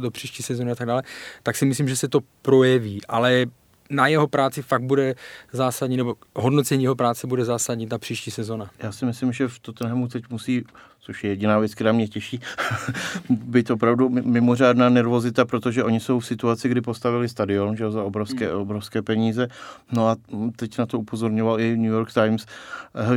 do 0.00 0.10
příští 0.10 0.42
sezóny 0.42 0.70
a 0.70 0.74
tak 0.74 0.86
dále, 0.86 1.02
tak 1.42 1.56
si 1.56 1.66
myslím, 1.66 1.88
že 1.88 1.96
se 1.96 2.08
to 2.08 2.20
projeví. 2.42 3.00
Ale 3.08 3.46
na 3.90 4.06
jeho 4.06 4.28
práci 4.28 4.62
fakt 4.62 4.82
bude 4.82 5.14
zásadní, 5.52 5.96
nebo 5.96 6.14
hodnocení 6.36 6.82
jeho 6.82 6.96
práce 6.96 7.26
bude 7.26 7.44
zásadní 7.44 7.86
ta 7.86 7.98
příští 7.98 8.30
sezona. 8.30 8.70
Já 8.82 8.92
si 8.92 9.04
myslím, 9.04 9.32
že 9.32 9.48
v 9.48 9.58
Tottenhamu 9.58 10.08
teď 10.08 10.24
musí, 10.30 10.64
což 11.00 11.24
je 11.24 11.30
jediná 11.30 11.58
věc, 11.58 11.74
která 11.74 11.92
mě 11.92 12.08
těší, 12.08 12.40
být 13.30 13.70
opravdu 13.70 14.08
mimořádná 14.08 14.88
nervozita, 14.88 15.44
protože 15.44 15.84
oni 15.84 16.00
jsou 16.00 16.20
v 16.20 16.26
situaci, 16.26 16.68
kdy 16.68 16.80
postavili 16.80 17.28
stadion 17.28 17.76
že, 17.76 17.90
za 17.90 18.04
obrovské, 18.04 18.48
hmm. 18.48 18.60
obrovské 18.60 19.02
peníze. 19.02 19.48
No 19.92 20.08
a 20.08 20.16
teď 20.56 20.78
na 20.78 20.86
to 20.86 20.98
upozorňoval 20.98 21.60
i 21.60 21.76
New 21.76 21.92
York 21.92 22.12
Times, 22.12 22.46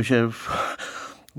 že 0.00 0.28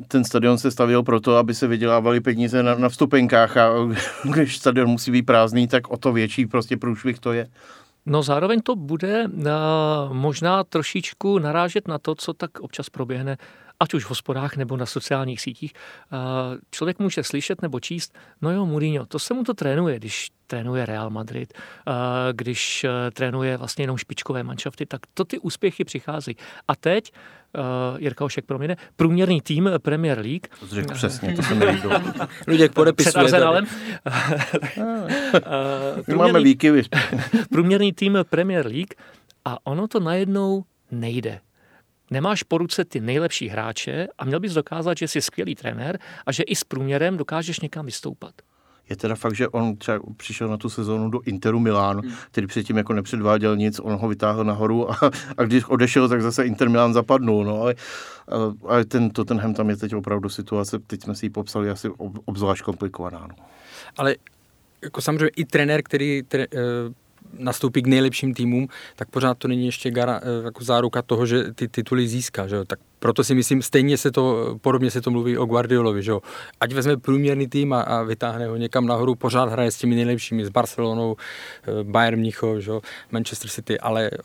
ten 0.08 0.24
stadion 0.24 0.58
se 0.58 0.72
stavěl 0.72 1.04
proto, 1.04 1.36
aby 1.36 1.54
se 1.54 1.68
vydělávali 1.68 2.20
peníze 2.20 2.64
na, 2.64 2.76
na 2.76 2.90
vstupenkách 2.90 3.58
a 3.58 3.70
když 4.24 4.58
stadion 4.58 4.90
musí 4.90 5.12
být 5.12 5.22
prázdný, 5.22 5.68
tak 5.68 5.92
o 5.92 5.98
to 5.98 6.14
větší 6.14 6.46
prostě 6.46 6.78
průšvih 6.78 7.20
to 7.20 7.34
je. 7.34 7.48
No 8.06 8.24
zároveň 8.24 8.62
to 8.62 8.76
bude 8.76 9.26
uh, 9.26 9.34
možná 10.14 10.64
trošičku 10.64 11.40
narážet 11.40 11.88
na 11.88 11.98
to, 11.98 12.16
co 12.16 12.34
tak 12.34 12.60
občas 12.60 12.90
proběhne, 12.90 13.38
ať 13.80 13.94
už 13.94 14.06
v 14.06 14.10
hospodách 14.10 14.58
nebo 14.58 14.78
na 14.78 14.86
sociálních 14.86 15.42
sítích. 15.42 15.74
Člověk 16.72 17.00
může 17.00 17.24
slyšet 17.24 17.62
nebo 17.62 17.80
číst, 17.80 18.18
no 18.42 18.52
jo, 18.52 18.66
Mourinho, 18.66 19.06
to 19.06 19.20
se 19.20 19.34
mu 19.34 19.44
to 19.44 19.54
trénuje, 19.54 20.00
když 20.00 20.30
trénuje 20.48 20.86
Real 20.86 21.10
Madrid, 21.10 21.54
když 22.32 22.86
trénuje 23.14 23.58
vlastně 23.58 23.84
jenom 23.84 23.98
špičkové 23.98 24.44
manšafty, 24.44 24.86
tak 24.86 25.02
to 25.14 25.26
ty 25.26 25.40
úspěchy 25.40 25.84
přichází. 25.84 26.36
A 26.68 26.76
teď 26.76 27.12
uh, 27.56 28.02
Jirka 28.02 28.26
Ošek 28.26 28.46
proměne, 28.46 28.76
průměrný 28.96 29.42
tým 29.42 29.70
Premier 29.78 30.20
League. 30.20 30.48
To 30.60 30.68
řekl 30.68 30.94
přesně, 30.94 31.36
to 31.36 31.42
se 31.42 31.56
mi 31.56 31.66
líbilo. 31.66 32.02
Luděk 32.48 32.74
podepisuje. 32.74 33.12
Před 33.12 33.20
Arsenalem. 33.20 33.66
máme 36.16 36.40
výkyvy. 36.40 36.84
průměrný 37.50 37.94
tým 37.94 38.18
Premier 38.30 38.68
League 38.68 38.94
a 39.46 39.58
ono 39.64 39.88
to 39.88 40.00
najednou 40.00 40.64
nejde. 40.92 41.40
Nemáš 42.12 42.44
po 42.44 42.58
ruce 42.58 42.86
ty 42.86 43.00
nejlepší 43.00 43.48
hráče 43.48 44.08
a 44.18 44.26
měl 44.26 44.40
bys 44.40 44.54
dokázat, 44.54 44.98
že 44.98 45.08
jsi 45.08 45.22
skvělý 45.22 45.56
trenér 45.56 46.00
a 46.26 46.32
že 46.32 46.44
i 46.44 46.56
s 46.56 46.64
průměrem 46.64 47.18
dokážeš 47.18 47.60
někam 47.60 47.86
vystoupat 47.86 48.34
je 48.90 48.96
teda 48.96 49.16
fakt, 49.16 49.36
že 49.36 49.48
on 49.48 49.78
třeba 49.78 50.00
přišel 50.18 50.48
na 50.48 50.58
tu 50.58 50.70
sezónu 50.70 51.10
do 51.10 51.22
Interu 51.26 51.60
Milán, 51.60 52.02
hmm. 52.02 52.14
který 52.32 52.48
předtím 52.48 52.78
jako 52.78 52.94
nepředváděl 52.94 53.58
nic, 53.58 53.80
on 53.80 53.96
ho 53.96 54.08
vytáhl 54.08 54.44
nahoru 54.44 54.92
a, 54.92 55.12
a 55.38 55.44
když 55.44 55.66
odešel, 55.66 56.10
tak 56.10 56.22
zase 56.22 56.46
Inter 56.46 56.70
Milán 56.70 56.94
zapadnul, 56.94 57.44
no 57.44 57.62
ale, 57.62 57.76
ale 58.68 58.86
ten 58.86 59.10
Tottenham 59.10 59.54
tam 59.54 59.70
je 59.70 59.78
teď 59.78 59.96
opravdu 59.96 60.30
situace, 60.30 60.80
teď 60.80 61.04
jsme 61.04 61.16
si 61.16 61.26
ji 61.26 61.30
popsali 61.30 61.70
asi 61.70 61.90
obzvlášť 62.26 62.64
komplikovaná. 62.64 63.28
No. 63.28 63.36
Ale 63.98 64.16
jako 64.84 65.02
samozřejmě 65.02 65.30
i 65.36 65.46
trenér, 65.46 65.84
který 65.84 66.24
tre, 66.24 66.48
uh 66.48 66.94
nastoupí 67.40 67.82
k 67.82 67.88
nejlepším 67.88 68.34
týmům, 68.34 68.68
tak 68.96 69.10
pořád 69.10 69.38
to 69.38 69.48
není 69.48 69.66
ještě 69.66 69.92
gara, 69.92 70.22
eh, 70.24 70.46
jako 70.46 70.64
záruka 70.64 71.02
toho, 71.02 71.26
že 71.26 71.54
ty 71.54 71.68
tituly 71.68 72.08
získá. 72.08 72.48
Že? 72.48 72.66
Tak 72.66 72.80
proto 73.06 73.24
si 73.24 73.36
myslím, 73.36 73.62
stejně 73.62 73.98
se 73.98 74.12
to, 74.12 74.58
podobně 74.62 74.92
se 74.92 75.02
to 75.02 75.12
mluví 75.12 75.38
o 75.38 75.46
Guardiolovi, 75.46 76.04
že 76.04 76.12
jo? 76.12 76.22
Ať 76.60 76.74
vezme 76.74 76.98
průměrný 76.98 77.48
tým 77.48 77.74
a, 77.74 77.82
a 77.82 78.04
vytáhne 78.04 78.48
ho 78.48 78.56
někam 78.56 78.86
nahoru, 78.86 79.16
pořád 79.16 79.50
hraje 79.50 79.72
s 79.72 79.78
těmi 79.78 79.96
nejlepšími, 79.96 80.46
s 80.46 80.50
Barcelonou, 80.50 81.16
eh, 81.64 81.84
Bayern 81.84 82.20
Mnichov, 82.20 82.58
že 82.58 82.72
jo? 82.72 82.82
Manchester 83.12 83.50
City, 83.50 83.80
ale 83.80 84.10
eh, 84.14 84.20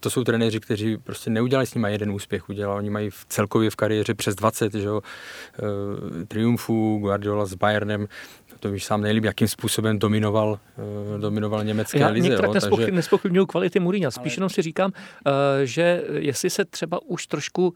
to 0.00 0.10
jsou 0.10 0.24
trenéři, 0.24 0.60
kteří 0.60 0.96
prostě 0.96 1.30
neudělali 1.30 1.66
s 1.66 1.74
nimi 1.74 1.92
jeden 1.92 2.10
úspěch, 2.10 2.48
udělali, 2.48 2.78
oni 2.78 2.90
mají 2.90 3.10
v 3.10 3.26
celkově 3.28 3.70
v 3.70 3.76
kariéře 3.76 4.14
přes 4.14 4.34
20, 4.34 4.74
že 4.74 4.86
jo? 4.86 5.00
triumfů, 6.28 6.98
Guardiola 6.98 7.46
s 7.46 7.54
Bayernem, 7.54 8.08
to 8.60 8.70
víš 8.70 8.84
sám 8.84 9.00
nejlíp, 9.00 9.24
jakým 9.24 9.48
způsobem 9.48 9.98
dominoval, 9.98 10.58
dominoval 11.18 11.64
německé 11.64 11.98
Já 11.98 12.08
lize. 12.08 12.32
Já 12.32 12.60
takže... 12.60 12.90
nespochybnuju 12.90 13.46
kvality 13.46 13.80
Mourinho, 13.80 14.10
spíš 14.10 14.32
Ale... 14.32 14.36
jenom 14.36 14.50
si 14.50 14.62
říkám, 14.62 14.92
že 15.64 16.02
jestli 16.14 16.50
se 16.50 16.64
třeba 16.64 17.00
už 17.06 17.26
trošku 17.26 17.74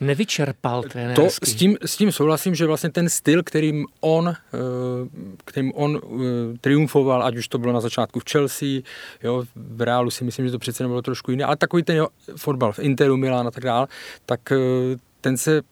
nevyčerpal 0.00 0.82
trenérský. 0.82 1.40
To 1.40 1.50
s 1.50 1.54
tím, 1.54 1.76
s 1.84 1.96
tím 1.96 2.12
souhlasím, 2.12 2.54
že 2.54 2.66
vlastně 2.66 2.90
ten 2.90 3.08
styl, 3.08 3.42
kterým 3.42 3.86
on, 4.00 4.28
eh, 4.28 4.58
kterým 5.44 5.72
on 5.74 6.00
triumfoval, 6.60 7.22
ať 7.22 7.36
už 7.36 7.48
to 7.48 7.58
bylo 7.58 7.72
na 7.72 7.80
začátku 7.80 8.20
v 8.20 8.24
Chelsea, 8.30 8.80
jo, 9.22 9.44
v 9.56 9.82
Reálu 9.82 10.10
si 10.10 10.24
myslím, 10.24 10.46
že 10.46 10.52
to 10.52 10.58
přece 10.58 10.82
nebylo 10.82 11.02
trošku 11.02 11.30
jiné, 11.30 11.44
ale 11.44 11.56
takový 11.56 11.82
ten 11.82 11.96
jo, 11.96 12.08
fotbal 12.36 12.72
v 12.72 12.78
Interu, 12.78 13.16
Milán 13.16 13.46
a 13.46 13.50
tak 13.50 13.64
dále, 13.64 13.86
tak 14.26 14.52
ten 15.20 15.36
se 15.36 15.62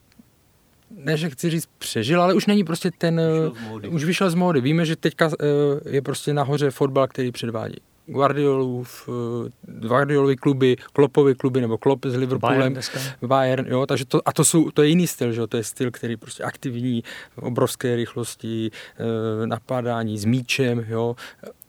ne, 0.91 1.17
že 1.17 1.31
chci 1.31 1.51
říct 1.51 1.69
přežil, 1.79 2.23
ale 2.23 2.35
už 2.35 2.47
není 2.47 2.65
prostě 2.65 2.91
ten, 2.99 3.21
vyšel 3.21 3.91
už 3.91 4.05
vyšel 4.05 4.31
z 4.31 4.35
módy. 4.35 4.61
Víme, 4.61 4.85
že 4.85 4.97
teďka 4.97 5.31
eh, 5.41 5.91
je 5.91 6.03
prostě 6.03 6.35
nahoře 6.35 6.71
fotbal, 6.71 7.09
který 7.09 7.33
předvádí. 7.33 7.77
Guardiolův, 8.07 9.09
eh, 9.09 9.51
Guardiolovy 9.63 10.37
kluby, 10.37 10.77
Kloppovy 10.93 11.35
kluby, 11.35 11.61
nebo 11.61 11.79
Klopp 11.79 12.05
s 12.07 12.15
Liverpoolem, 12.15 12.75
Bayern, 12.75 12.81
Bayern 13.23 13.67
jo, 13.67 13.87
takže 13.87 14.05
to, 14.05 14.29
a 14.29 14.33
to, 14.33 14.45
jsou, 14.45 14.71
to 14.71 14.83
je 14.83 14.89
jiný 14.89 15.07
styl, 15.07 15.33
že 15.33 15.41
jo, 15.41 15.47
to 15.47 15.57
je 15.57 15.65
styl, 15.65 15.91
který 15.91 16.17
prostě 16.17 16.43
aktivní, 16.43 17.05
obrovské 17.37 17.97
rychlosti, 17.97 18.71
eh, 18.99 19.47
napadání 19.47 20.19
s 20.19 20.25
míčem, 20.25 20.85
jo. 20.89 21.17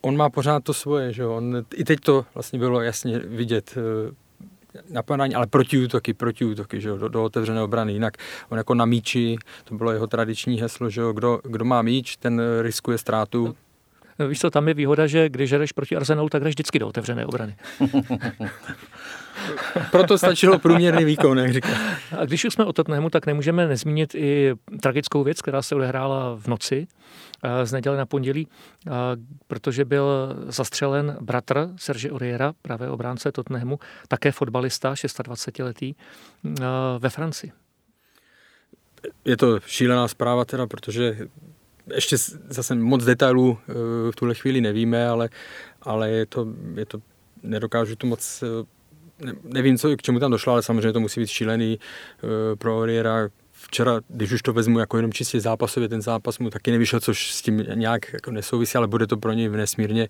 On 0.01 0.17
má 0.17 0.29
pořád 0.29 0.63
to 0.63 0.73
svoje, 0.73 1.13
že 1.13 1.21
jo, 1.21 1.35
on, 1.35 1.63
i 1.73 1.83
teď 1.83 1.99
to 1.99 2.25
vlastně 2.33 2.59
bylo 2.59 2.81
jasně 2.81 3.19
vidět 3.19 3.75
napadání, 4.89 5.35
ale 5.35 5.47
protiútoky, 5.47 6.13
protiútoky, 6.13 6.81
že 6.81 6.89
jo, 6.89 6.97
do, 6.97 7.07
do 7.07 7.23
otevřené 7.23 7.61
obrany. 7.61 7.93
Jinak 7.93 8.17
on 8.49 8.57
jako 8.57 8.73
na 8.73 8.85
míči, 8.85 9.37
to 9.63 9.75
bylo 9.75 9.91
jeho 9.91 10.07
tradiční 10.07 10.61
heslo, 10.61 10.89
že 10.89 11.01
jo, 11.01 11.13
kdo, 11.13 11.39
kdo 11.43 11.65
má 11.65 11.81
míč, 11.81 12.17
ten 12.17 12.41
riskuje 12.61 12.97
ztrátu. 12.97 13.55
Víš 14.27 14.39
co, 14.39 14.49
tam 14.49 14.67
je 14.67 14.73
výhoda, 14.73 15.07
že 15.07 15.29
když 15.29 15.51
jdeš 15.51 15.71
proti 15.71 15.95
Arsenalu, 15.95 16.29
tak 16.29 16.43
jdeš 16.43 16.51
vždycky 16.51 16.79
do 16.79 16.87
otevřené 16.87 17.25
obrany. 17.25 17.55
Proto 19.91 20.17
stačilo 20.17 20.59
průměrný 20.59 21.05
výkon, 21.05 21.39
jak 21.39 21.53
říká. 21.53 21.69
A 22.17 22.25
když 22.25 22.45
už 22.45 22.53
jsme 22.53 22.65
o 22.65 22.73
Tottenhamu, 22.73 23.09
tak 23.09 23.25
nemůžeme 23.25 23.67
nezmínit 23.67 24.15
i 24.15 24.55
tragickou 24.81 25.23
věc, 25.23 25.41
která 25.41 25.61
se 25.61 25.75
odehrála 25.75 26.35
v 26.35 26.47
noci 26.47 26.87
eh, 27.43 27.65
z 27.65 27.71
neděle 27.71 27.97
na 27.97 28.05
pondělí, 28.05 28.47
eh, 28.87 28.91
protože 29.47 29.85
byl 29.85 30.35
zastřelen 30.47 31.17
bratr 31.21 31.69
Serge 31.75 32.11
Oriera, 32.11 32.53
právě 32.61 32.89
obránce 32.89 33.31
Tottenhamu, 33.31 33.79
také 34.07 34.31
fotbalista, 34.31 34.93
26-letý, 34.93 35.95
eh, 36.45 36.63
ve 36.99 37.09
Francii. 37.09 37.51
Je 39.25 39.37
to 39.37 39.59
šílená 39.59 40.07
zpráva 40.07 40.45
teda, 40.45 40.67
protože 40.67 41.17
ještě 41.93 42.17
zase 42.49 42.75
moc 42.75 43.05
detailů 43.05 43.57
v 44.11 44.15
tuhle 44.15 44.35
chvíli 44.35 44.61
nevíme, 44.61 45.07
ale, 45.07 45.29
ale 45.81 46.09
je 46.09 46.25
to, 46.25 46.47
je 46.75 46.85
to 46.85 47.01
nedokážu 47.43 47.95
to 47.95 48.07
moc 48.07 48.43
nevím, 49.43 49.77
co, 49.77 49.97
k 49.97 50.01
čemu 50.01 50.19
tam 50.19 50.31
došlo, 50.31 50.53
ale 50.53 50.63
samozřejmě 50.63 50.93
to 50.93 50.99
musí 50.99 51.19
být 51.19 51.29
šílený 51.29 51.79
uh, 51.79 52.29
pro 52.55 52.77
Oriera. 52.79 53.29
Včera, 53.59 54.01
když 54.07 54.31
už 54.31 54.41
to 54.41 54.53
vezmu 54.53 54.79
jako 54.79 54.97
jenom 54.97 55.13
čistě 55.13 55.41
zápasově, 55.41 55.89
ten 55.89 56.01
zápas 56.01 56.39
mu 56.39 56.49
taky 56.49 56.71
nevyšel, 56.71 56.99
což 56.99 57.31
s 57.31 57.41
tím 57.41 57.63
nějak 57.73 58.13
jako 58.13 58.31
nesouvisí, 58.31 58.75
ale 58.77 58.87
bude 58.87 59.07
to 59.07 59.17
pro 59.17 59.33
něj 59.33 59.49
nesmírně, 59.49 60.07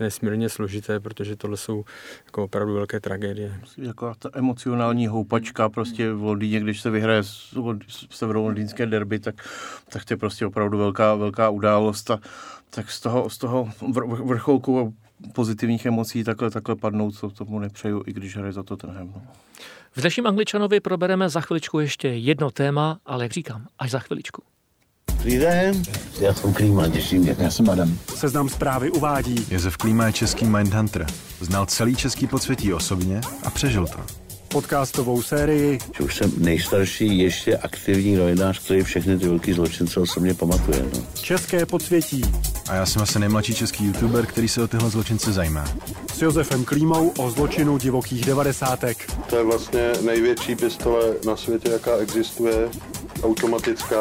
nesmírně 0.00 0.48
složité, 0.48 1.00
protože 1.00 1.36
tohle 1.36 1.56
jsou 1.56 1.84
jako 2.24 2.44
opravdu 2.44 2.74
velké 2.74 3.00
tragédie. 3.00 3.60
Jako 3.78 4.14
ta 4.18 4.30
emocionální 4.32 5.06
houpačka 5.06 5.68
prostě 5.68 6.12
v 6.12 6.22
Londýně, 6.22 6.60
když 6.60 6.80
se 6.80 6.90
vyhraje 6.90 7.22
severolondýnské 8.10 8.86
derby, 8.86 9.18
tak, 9.18 9.34
tak 9.88 10.04
to 10.04 10.12
je 10.12 10.18
prostě 10.18 10.46
opravdu 10.46 10.78
velká, 10.78 11.14
velká 11.14 11.50
událost 11.50 12.10
a 12.10 12.20
tak 12.70 12.90
z 12.90 13.00
toho, 13.00 13.30
z 13.30 13.38
toho 13.38 13.68
vrcholku 14.24 14.94
pozitivních 15.32 15.86
emocí 15.86 16.24
takhle, 16.24 16.50
takhle 16.50 16.76
padnout, 16.76 17.14
co 17.14 17.30
tomu 17.30 17.58
nepřeju, 17.58 18.02
i 18.06 18.12
když 18.12 18.36
hraje 18.36 18.52
za 18.52 18.62
to 18.62 18.76
tenhle. 18.76 19.04
No. 19.04 19.22
V 19.96 20.00
dnešním 20.00 20.26
Angličanovi 20.26 20.80
probereme 20.80 21.28
za 21.28 21.40
chviličku 21.40 21.80
ještě 21.80 22.08
jedno 22.08 22.50
téma, 22.50 22.98
ale 23.06 23.24
jak 23.24 23.32
říkám, 23.32 23.66
až 23.78 23.90
za 23.90 23.98
chviličku. 23.98 24.42
Dobrý 25.16 25.38
den, 25.38 25.82
já 26.20 26.34
jsem 26.34 26.54
Klíma, 26.54 26.88
těším 26.88 27.22
mě. 27.22 27.36
Já 27.38 27.50
jsem 27.50 27.70
Adam. 27.70 27.98
Seznam 28.14 28.48
zprávy 28.48 28.90
uvádí. 28.90 29.46
Josef 29.50 29.76
Klíma 29.76 30.06
je 30.06 30.12
český 30.12 30.44
Mindhunter. 30.44 31.06
Znal 31.40 31.66
celý 31.66 31.96
český 31.96 32.26
podsvětí 32.26 32.72
osobně 32.72 33.20
a 33.44 33.50
přežil 33.50 33.86
to 33.86 34.25
podcastovou 34.56 35.22
sérii. 35.22 35.78
Už 36.04 36.16
jsem 36.16 36.32
nejstarší 36.36 37.18
ještě 37.18 37.56
aktivní 37.56 38.16
novinář, 38.16 38.64
který 38.64 38.82
všechny 38.82 39.18
ty 39.18 39.28
velký 39.28 39.52
zločince 39.52 40.00
osobně 40.00 40.34
pamatuje. 40.34 40.82
No. 40.94 41.00
České 41.22 41.66
podsvětí. 41.66 42.22
A 42.68 42.74
já 42.74 42.86
jsem 42.86 43.02
asi 43.02 43.18
nejmladší 43.18 43.54
český 43.54 43.84
youtuber, 43.84 44.26
který 44.26 44.48
se 44.48 44.62
o 44.62 44.68
tyhle 44.68 44.90
zločince 44.90 45.32
zajímá. 45.32 45.64
S 46.14 46.22
Josefem 46.22 46.64
Klímou 46.64 47.12
o 47.18 47.30
zločinu 47.30 47.78
divokých 47.78 48.24
devadesátek. 48.24 49.12
To 49.30 49.36
je 49.36 49.44
vlastně 49.44 49.92
největší 50.02 50.56
pistole 50.56 51.14
na 51.26 51.36
světě, 51.36 51.70
jaká 51.70 51.96
existuje, 51.96 52.68
automatická. 53.22 54.00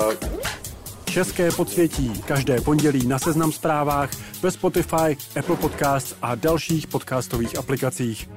České 1.05 1.51
podsvětí. 1.51 2.21
Každé 2.25 2.61
pondělí 2.61 3.07
na 3.07 3.19
Seznam 3.19 3.51
zprávách, 3.51 4.09
ve 4.41 4.51
Spotify, 4.51 5.17
Apple 5.39 5.55
Podcasts 5.55 6.15
a 6.21 6.35
dalších 6.35 6.87
podcastových 6.87 7.57
aplikacích. 7.57 8.29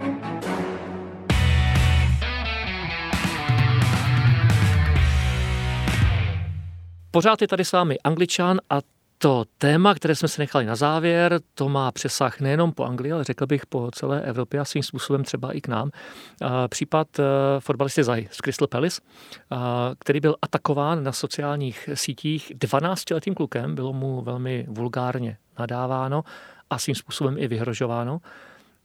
Pořád 7.11 7.43
je 7.43 7.49
tady 7.49 7.65
s 7.65 7.73
vámi 7.73 7.99
Angličan 7.99 8.61
a 8.71 8.81
to 9.19 9.45
téma, 9.59 9.95
které 9.95 10.15
jsme 10.15 10.29
si 10.29 10.41
nechali 10.41 10.65
na 10.65 10.77
závěr, 10.77 11.41
to 11.55 11.69
má 11.69 11.93
přesah 11.93 12.41
nejenom 12.41 12.73
po 12.73 12.85
Anglii, 12.85 13.13
ale 13.13 13.25
řekl 13.25 13.47
bych 13.47 13.67
po 13.67 13.91
celé 13.91 14.23
Evropě 14.23 14.61
a 14.61 14.65
svým 14.65 14.83
způsobem 14.83 15.25
třeba 15.25 15.53
i 15.53 15.61
k 15.61 15.69
nám. 15.69 15.91
Případ 16.69 17.19
e, 17.19 17.23
fotbalisty 17.59 18.05
Zaj 18.05 18.29
z 18.31 18.37
Crystal 18.37 18.69
Palace, 18.69 19.01
který 19.99 20.21
byl 20.21 20.37
atakován 20.43 21.05
na 21.05 21.13
sociálních 21.13 21.89
sítích 21.95 22.53
12-letým 22.55 23.35
klukem, 23.35 23.75
bylo 23.75 23.93
mu 23.93 24.23
velmi 24.23 24.67
vulgárně 24.69 25.37
nadáváno 25.59 26.25
a 26.71 26.79
svým 26.79 26.95
způsobem 26.95 27.39
i 27.39 27.49
vyhrožováno. 27.49 28.21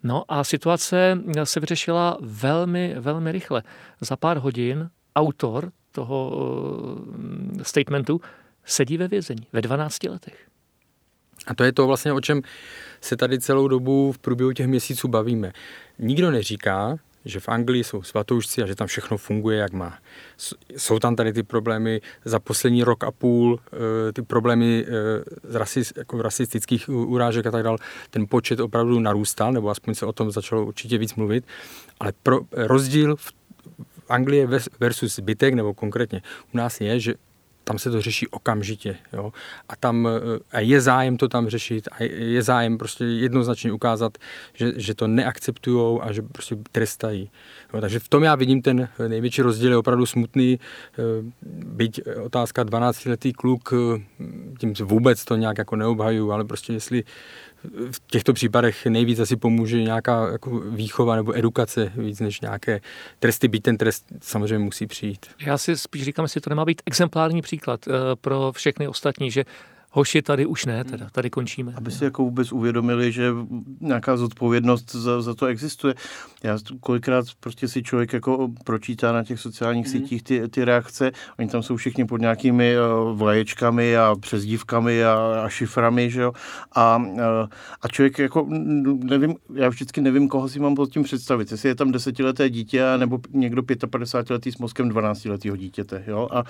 No 0.03 0.23
a 0.27 0.43
situace 0.43 1.19
se 1.43 1.59
vyřešila 1.59 2.17
velmi, 2.21 2.95
velmi 2.99 3.31
rychle. 3.31 3.63
Za 4.01 4.15
pár 4.17 4.37
hodin 4.37 4.89
autor 5.15 5.71
toho 5.93 6.31
eh, 7.59 7.63
statementu 7.63 8.21
sedí 8.65 8.97
ve 8.97 9.07
vězení 9.07 9.47
ve 9.53 9.61
12 9.61 10.03
letech. 10.03 10.47
A 11.47 11.55
to 11.55 11.63
je 11.63 11.71
to 11.73 11.87
vlastně, 11.87 12.13
o 12.13 12.21
čem 12.21 12.41
se 13.01 13.17
tady 13.17 13.39
celou 13.39 13.67
dobu 13.67 14.11
v 14.11 14.17
průběhu 14.17 14.51
těch 14.51 14.67
měsíců 14.67 15.07
bavíme. 15.07 15.53
Nikdo 15.99 16.31
neříká, 16.31 16.97
že 17.25 17.39
v 17.39 17.49
Anglii 17.49 17.83
jsou 17.83 18.03
svatoušci 18.03 18.63
a 18.63 18.65
že 18.65 18.75
tam 18.75 18.87
všechno 18.87 19.17
funguje, 19.17 19.57
jak 19.57 19.73
má. 19.73 19.99
Jsou 20.77 20.99
tam 20.99 21.15
tady 21.15 21.33
ty 21.33 21.43
problémy 21.43 22.01
za 22.25 22.39
poslední 22.39 22.83
rok 22.83 23.03
a 23.03 23.11
půl, 23.11 23.59
eh, 23.73 24.13
ty 24.13 24.21
problémy 24.21 24.85
eh, 24.87 24.91
z 25.43 25.55
rasis, 25.55 25.93
jako 25.97 26.21
rasistických 26.21 26.89
urážek 26.89 27.45
a 27.45 27.51
tak 27.51 27.63
dále. 27.63 27.77
Ten 28.09 28.25
počet 28.29 28.59
opravdu 28.59 28.99
narůstal, 28.99 29.53
nebo 29.53 29.69
aspoň 29.69 29.95
se 29.95 30.05
o 30.05 30.13
tom 30.13 30.31
začalo 30.31 30.65
určitě 30.65 30.97
víc 30.97 31.15
mluvit, 31.15 31.45
ale 31.99 32.13
pro, 32.23 32.39
rozdíl 32.51 33.15
v 33.15 33.33
Anglie 34.09 34.47
versus 34.79 35.15
zbytek, 35.15 35.53
nebo 35.53 35.73
konkrétně 35.73 36.21
u 36.53 36.57
nás 36.57 36.81
je, 36.81 36.99
že 36.99 37.13
tam 37.63 37.79
se 37.79 37.91
to 37.91 38.01
řeší 38.01 38.27
okamžitě. 38.27 38.95
Jo? 39.13 39.33
A 39.69 39.75
tam 39.75 40.07
a 40.51 40.59
je 40.59 40.81
zájem 40.81 41.17
to 41.17 41.27
tam 41.27 41.49
řešit 41.49 41.87
a 41.91 42.03
je 42.03 42.41
zájem 42.41 42.77
prostě 42.77 43.05
jednoznačně 43.05 43.71
ukázat, 43.71 44.17
že, 44.53 44.71
že 44.75 44.95
to 44.95 45.07
neakceptují 45.07 45.99
a 46.01 46.11
že 46.11 46.21
prostě 46.21 46.57
trestají. 46.71 47.29
Jo? 47.73 47.81
Takže 47.81 47.99
v 47.99 48.07
tom 48.09 48.23
já 48.23 48.35
vidím 48.35 48.61
ten 48.61 48.89
největší 49.07 49.41
rozdíl, 49.41 49.71
je 49.71 49.77
opravdu 49.77 50.05
smutný. 50.05 50.59
Eh, 50.59 51.01
byť 51.65 52.01
otázka 52.23 52.63
12-letý 52.63 53.33
kluk, 53.33 53.73
eh, 53.73 54.01
tím 54.59 54.73
vůbec 54.73 55.25
to 55.25 55.35
nějak 55.35 55.57
jako 55.57 55.75
neobhajuju, 55.75 56.31
ale 56.31 56.45
prostě 56.45 56.73
jestli 56.73 57.03
v 57.91 58.01
těchto 58.07 58.33
případech 58.33 58.85
nejvíc 58.85 59.19
asi 59.19 59.35
pomůže 59.35 59.83
nějaká 59.83 60.31
jako 60.31 60.59
výchova 60.59 61.15
nebo 61.15 61.37
edukace 61.37 61.91
víc 61.95 62.19
než 62.19 62.41
nějaké 62.41 62.81
tresty, 63.19 63.47
byť 63.47 63.63
ten 63.63 63.77
trest 63.77 64.05
samozřejmě 64.21 64.59
musí 64.59 64.87
přijít. 64.87 65.25
Já 65.45 65.57
si 65.57 65.77
spíš 65.77 66.03
říkám, 66.03 66.25
jestli 66.25 66.41
to 66.41 66.49
nemá 66.49 66.65
být 66.65 66.81
exemplární 66.85 67.41
příklad 67.41 67.87
eh, 67.87 67.91
pro 68.21 68.51
všechny 68.51 68.87
ostatní, 68.87 69.31
že 69.31 69.45
hoši 69.95 70.21
tady 70.21 70.45
už 70.45 70.65
ne, 70.65 70.83
teda 70.83 71.07
tady 71.11 71.29
končíme. 71.29 71.73
Aby 71.75 71.91
si 71.91 72.03
jako 72.03 72.23
vůbec 72.23 72.51
uvědomili, 72.51 73.11
že 73.11 73.31
nějaká 73.81 74.17
zodpovědnost 74.17 74.91
za, 74.95 75.21
za 75.21 75.33
to 75.33 75.45
existuje. 75.45 75.93
Já 76.43 76.57
kolikrát 76.79 77.25
prostě 77.39 77.67
si 77.67 77.83
člověk 77.83 78.13
jako 78.13 78.49
pročítá 78.63 79.11
na 79.11 79.23
těch 79.23 79.39
sociálních 79.39 79.85
mm. 79.85 79.91
sítích 79.91 80.23
ty, 80.23 80.47
ty 80.47 80.65
reakce, 80.65 81.11
oni 81.39 81.47
tam 81.47 81.63
jsou 81.63 81.75
všichni 81.75 82.05
pod 82.05 82.21
nějakými 82.21 82.75
uh, 82.77 83.17
vlaječkami 83.17 83.97
a 83.97 84.15
přezdívkami 84.19 85.05
a, 85.05 85.41
a 85.45 85.49
šiframi, 85.49 86.09
že 86.09 86.21
jo, 86.21 86.33
a, 86.71 86.97
uh, 86.97 87.21
a 87.81 87.87
člověk 87.87 88.19
jako 88.19 88.47
nevím, 89.03 89.35
já 89.53 89.69
vždycky 89.69 90.01
nevím, 90.01 90.27
koho 90.27 90.49
si 90.49 90.59
mám 90.59 90.75
pod 90.75 90.89
tím 90.89 91.03
představit, 91.03 91.51
jestli 91.51 91.69
je 91.69 91.75
tam 91.75 91.91
desetileté 91.91 92.49
dítě 92.49 92.83
nebo 92.97 93.19
někdo 93.29 93.63
55 93.89 94.33
letý 94.33 94.51
s 94.51 94.57
mozkem 94.57 94.89
12 94.89 95.25
letého 95.25 95.55
dítěte, 95.55 96.03
jo, 96.07 96.27
a, 96.31 96.43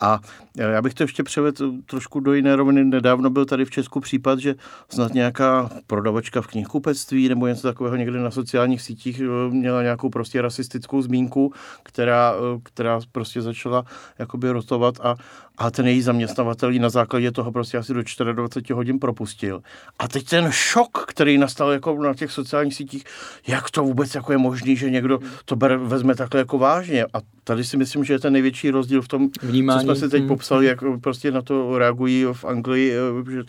a 0.00 0.20
já 0.56 0.82
bych 0.82 0.94
to 0.94 1.02
ještě 1.02 1.22
převedl 1.22 1.72
trošku 1.86 2.20
do 2.20 2.34
jiné 2.34 2.56
roviny, 2.56 2.89
nedávno 2.90 3.30
byl 3.30 3.44
tady 3.44 3.64
v 3.64 3.70
Česku 3.70 4.00
případ, 4.00 4.38
že 4.38 4.54
snad 4.88 5.14
nějaká 5.14 5.70
prodavačka 5.86 6.40
v 6.40 6.46
knihkupectví 6.46 7.28
nebo 7.28 7.46
něco 7.46 7.62
takového 7.62 7.96
někde 7.96 8.18
na 8.18 8.30
sociálních 8.30 8.82
sítích 8.82 9.20
eh, 9.20 9.50
měla 9.50 9.82
nějakou 9.82 10.08
prostě 10.08 10.42
rasistickou 10.42 11.02
zmínku, 11.02 11.52
která, 11.82 12.34
eh, 12.34 12.60
která 12.62 13.00
prostě 13.12 13.42
začala 13.42 13.84
jakoby 14.18 14.50
rotovat 14.50 14.94
a, 15.02 15.14
a 15.60 15.70
ten 15.70 15.86
její 15.86 16.02
zaměstnavatel 16.02 16.70
ji 16.70 16.78
na 16.78 16.88
základě 16.88 17.32
toho 17.32 17.52
prostě 17.52 17.78
asi 17.78 17.94
do 17.94 18.02
24 18.32 18.72
hodin 18.72 18.98
propustil. 18.98 19.62
A 19.98 20.08
teď 20.08 20.28
ten 20.28 20.48
šok, 20.50 21.04
který 21.08 21.38
nastal 21.38 21.70
jako 21.70 22.02
na 22.02 22.14
těch 22.14 22.32
sociálních 22.32 22.74
sítích, 22.74 23.04
jak 23.46 23.70
to 23.70 23.82
vůbec 23.82 24.14
jako 24.14 24.32
je 24.32 24.38
možný, 24.38 24.76
že 24.76 24.90
někdo 24.90 25.18
to 25.44 25.56
bere, 25.56 25.76
vezme 25.76 26.14
takhle 26.14 26.40
jako 26.40 26.58
vážně. 26.58 27.04
A 27.04 27.18
tady 27.44 27.64
si 27.64 27.76
myslím, 27.76 28.04
že 28.04 28.12
je 28.12 28.18
ten 28.18 28.32
největší 28.32 28.70
rozdíl 28.70 29.02
v 29.02 29.08
tom, 29.08 29.28
Vnímání. 29.42 29.80
co 29.80 29.84
jsme 29.84 29.96
si 29.96 30.08
teď 30.08 30.20
hmm. 30.20 30.28
popsali, 30.28 30.66
jak 30.66 30.78
prostě 31.00 31.30
na 31.30 31.42
to 31.42 31.78
reagují 31.78 32.26
v 32.32 32.44
Anglii 32.44 32.92
eh, 32.92 33.42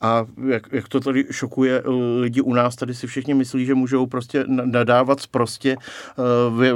a 0.00 0.26
jak, 0.46 0.62
jak 0.72 0.88
to 0.88 1.00
tady 1.00 1.24
šokuje 1.30 1.82
lidi 2.20 2.40
u 2.40 2.54
nás. 2.54 2.76
Tady 2.76 2.94
si 2.94 3.06
všichni 3.06 3.34
myslí, 3.34 3.66
že 3.66 3.74
můžou 3.74 4.06
prostě 4.06 4.44
nadávat 4.48 5.26
prostě 5.26 5.76
uh, 6.46 6.60
vy, 6.60 6.72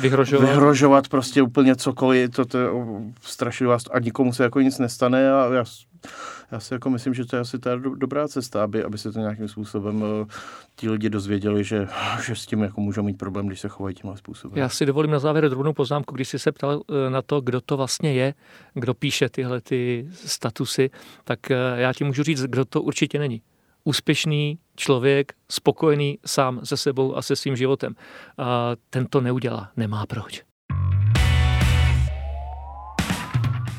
vyhrožovat. 0.00 0.48
vyhrožovat 0.48 1.08
prostě 1.08 1.42
úplně 1.42 1.76
cokoliv. 1.76 2.30
To, 2.30 2.44
to 2.44 2.58
je 2.58 2.68
strašlivá 3.22 3.78
a 3.90 3.98
nikomu 4.14 4.32
se 4.32 4.42
jako 4.42 4.60
nic 4.60 4.78
nestane 4.78 5.32
a 5.32 5.52
já, 5.54 5.64
já 6.52 6.60
si 6.60 6.74
jako 6.74 6.90
myslím, 6.90 7.14
že 7.14 7.24
to 7.24 7.36
je 7.36 7.40
asi 7.40 7.58
ta 7.58 7.76
dobrá 7.76 8.28
cesta, 8.28 8.62
aby, 8.62 8.84
aby 8.84 8.98
se 8.98 9.12
to 9.12 9.18
nějakým 9.18 9.48
způsobem 9.48 10.02
uh, 10.02 10.26
ti 10.76 10.90
lidi 10.90 11.10
dozvěděli, 11.10 11.64
že, 11.64 11.88
že 12.26 12.36
s 12.36 12.46
tím 12.46 12.62
jako 12.62 12.80
můžou 12.80 13.02
mít 13.02 13.18
problém, 13.18 13.46
když 13.46 13.60
se 13.60 13.68
chovají 13.68 13.94
tímhle 13.94 14.16
způsobem. 14.16 14.58
Já 14.58 14.68
si 14.68 14.86
dovolím 14.86 15.10
na 15.10 15.18
závěr 15.18 15.48
drobnou 15.48 15.72
poznámku, 15.72 16.14
když 16.14 16.28
jsi 16.28 16.38
se 16.38 16.52
ptal 16.52 16.76
uh, 16.76 16.82
na 17.08 17.22
to, 17.22 17.40
kdo 17.40 17.60
to 17.60 17.76
vlastně 17.76 18.12
je, 18.12 18.34
kdo 18.74 18.94
píše 18.94 19.28
tyhle 19.28 19.60
ty 19.60 20.08
statusy, 20.10 20.90
tak 21.24 21.38
uh, 21.50 21.56
já 21.78 21.92
ti 21.92 22.04
můžu 22.04 22.22
říct, 22.22 22.42
kdo 22.42 22.64
to 22.64 22.82
určitě 22.82 23.18
není. 23.18 23.42
úspěšný 23.84 24.58
člověk, 24.76 25.32
spokojený 25.50 26.18
sám 26.26 26.60
se 26.64 26.76
sebou 26.76 27.16
a 27.16 27.22
se 27.22 27.36
svým 27.36 27.56
životem. 27.56 27.94
A 28.38 28.72
ten 28.90 29.06
to 29.06 29.20
neudělá, 29.20 29.70
nemá 29.76 30.06
proč. 30.06 30.42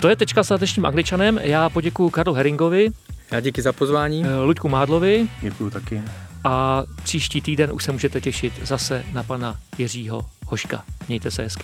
To 0.05 0.09
je 0.09 0.15
tečka 0.15 0.43
s 0.43 0.57
dnešním 0.57 0.85
angličanem. 0.85 1.39
Já 1.43 1.69
poděkuji 1.69 2.09
Karlu 2.09 2.33
Heringovi. 2.33 2.89
Já 3.31 3.39
díky 3.39 3.61
za 3.61 3.73
pozvání. 3.73 4.23
Eh, 4.25 4.39
Luďku 4.39 4.69
Mádlovi. 4.69 5.27
Děkuji 5.41 5.69
taky. 5.69 6.01
A 6.43 6.83
příští 7.03 7.41
týden 7.41 7.71
už 7.73 7.83
se 7.83 7.91
můžete 7.91 8.21
těšit 8.21 8.53
zase 8.63 9.03
na 9.13 9.23
pana 9.23 9.55
Jiřího 9.77 10.25
Hoška. 10.47 10.83
Mějte 11.07 11.31
se 11.31 11.43
hezky. 11.43 11.63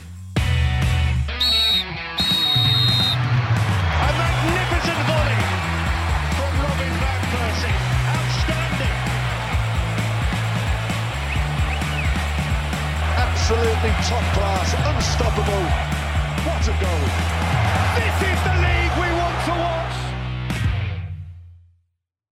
absolutely 13.18 13.92
top 14.10 14.26
class, 14.34 14.74
unstoppable. 14.96 15.66
What 16.46 16.68
a 16.68 16.74
goal! 16.82 17.61
This 17.94 18.22
is 18.22 18.44
the 18.46 18.61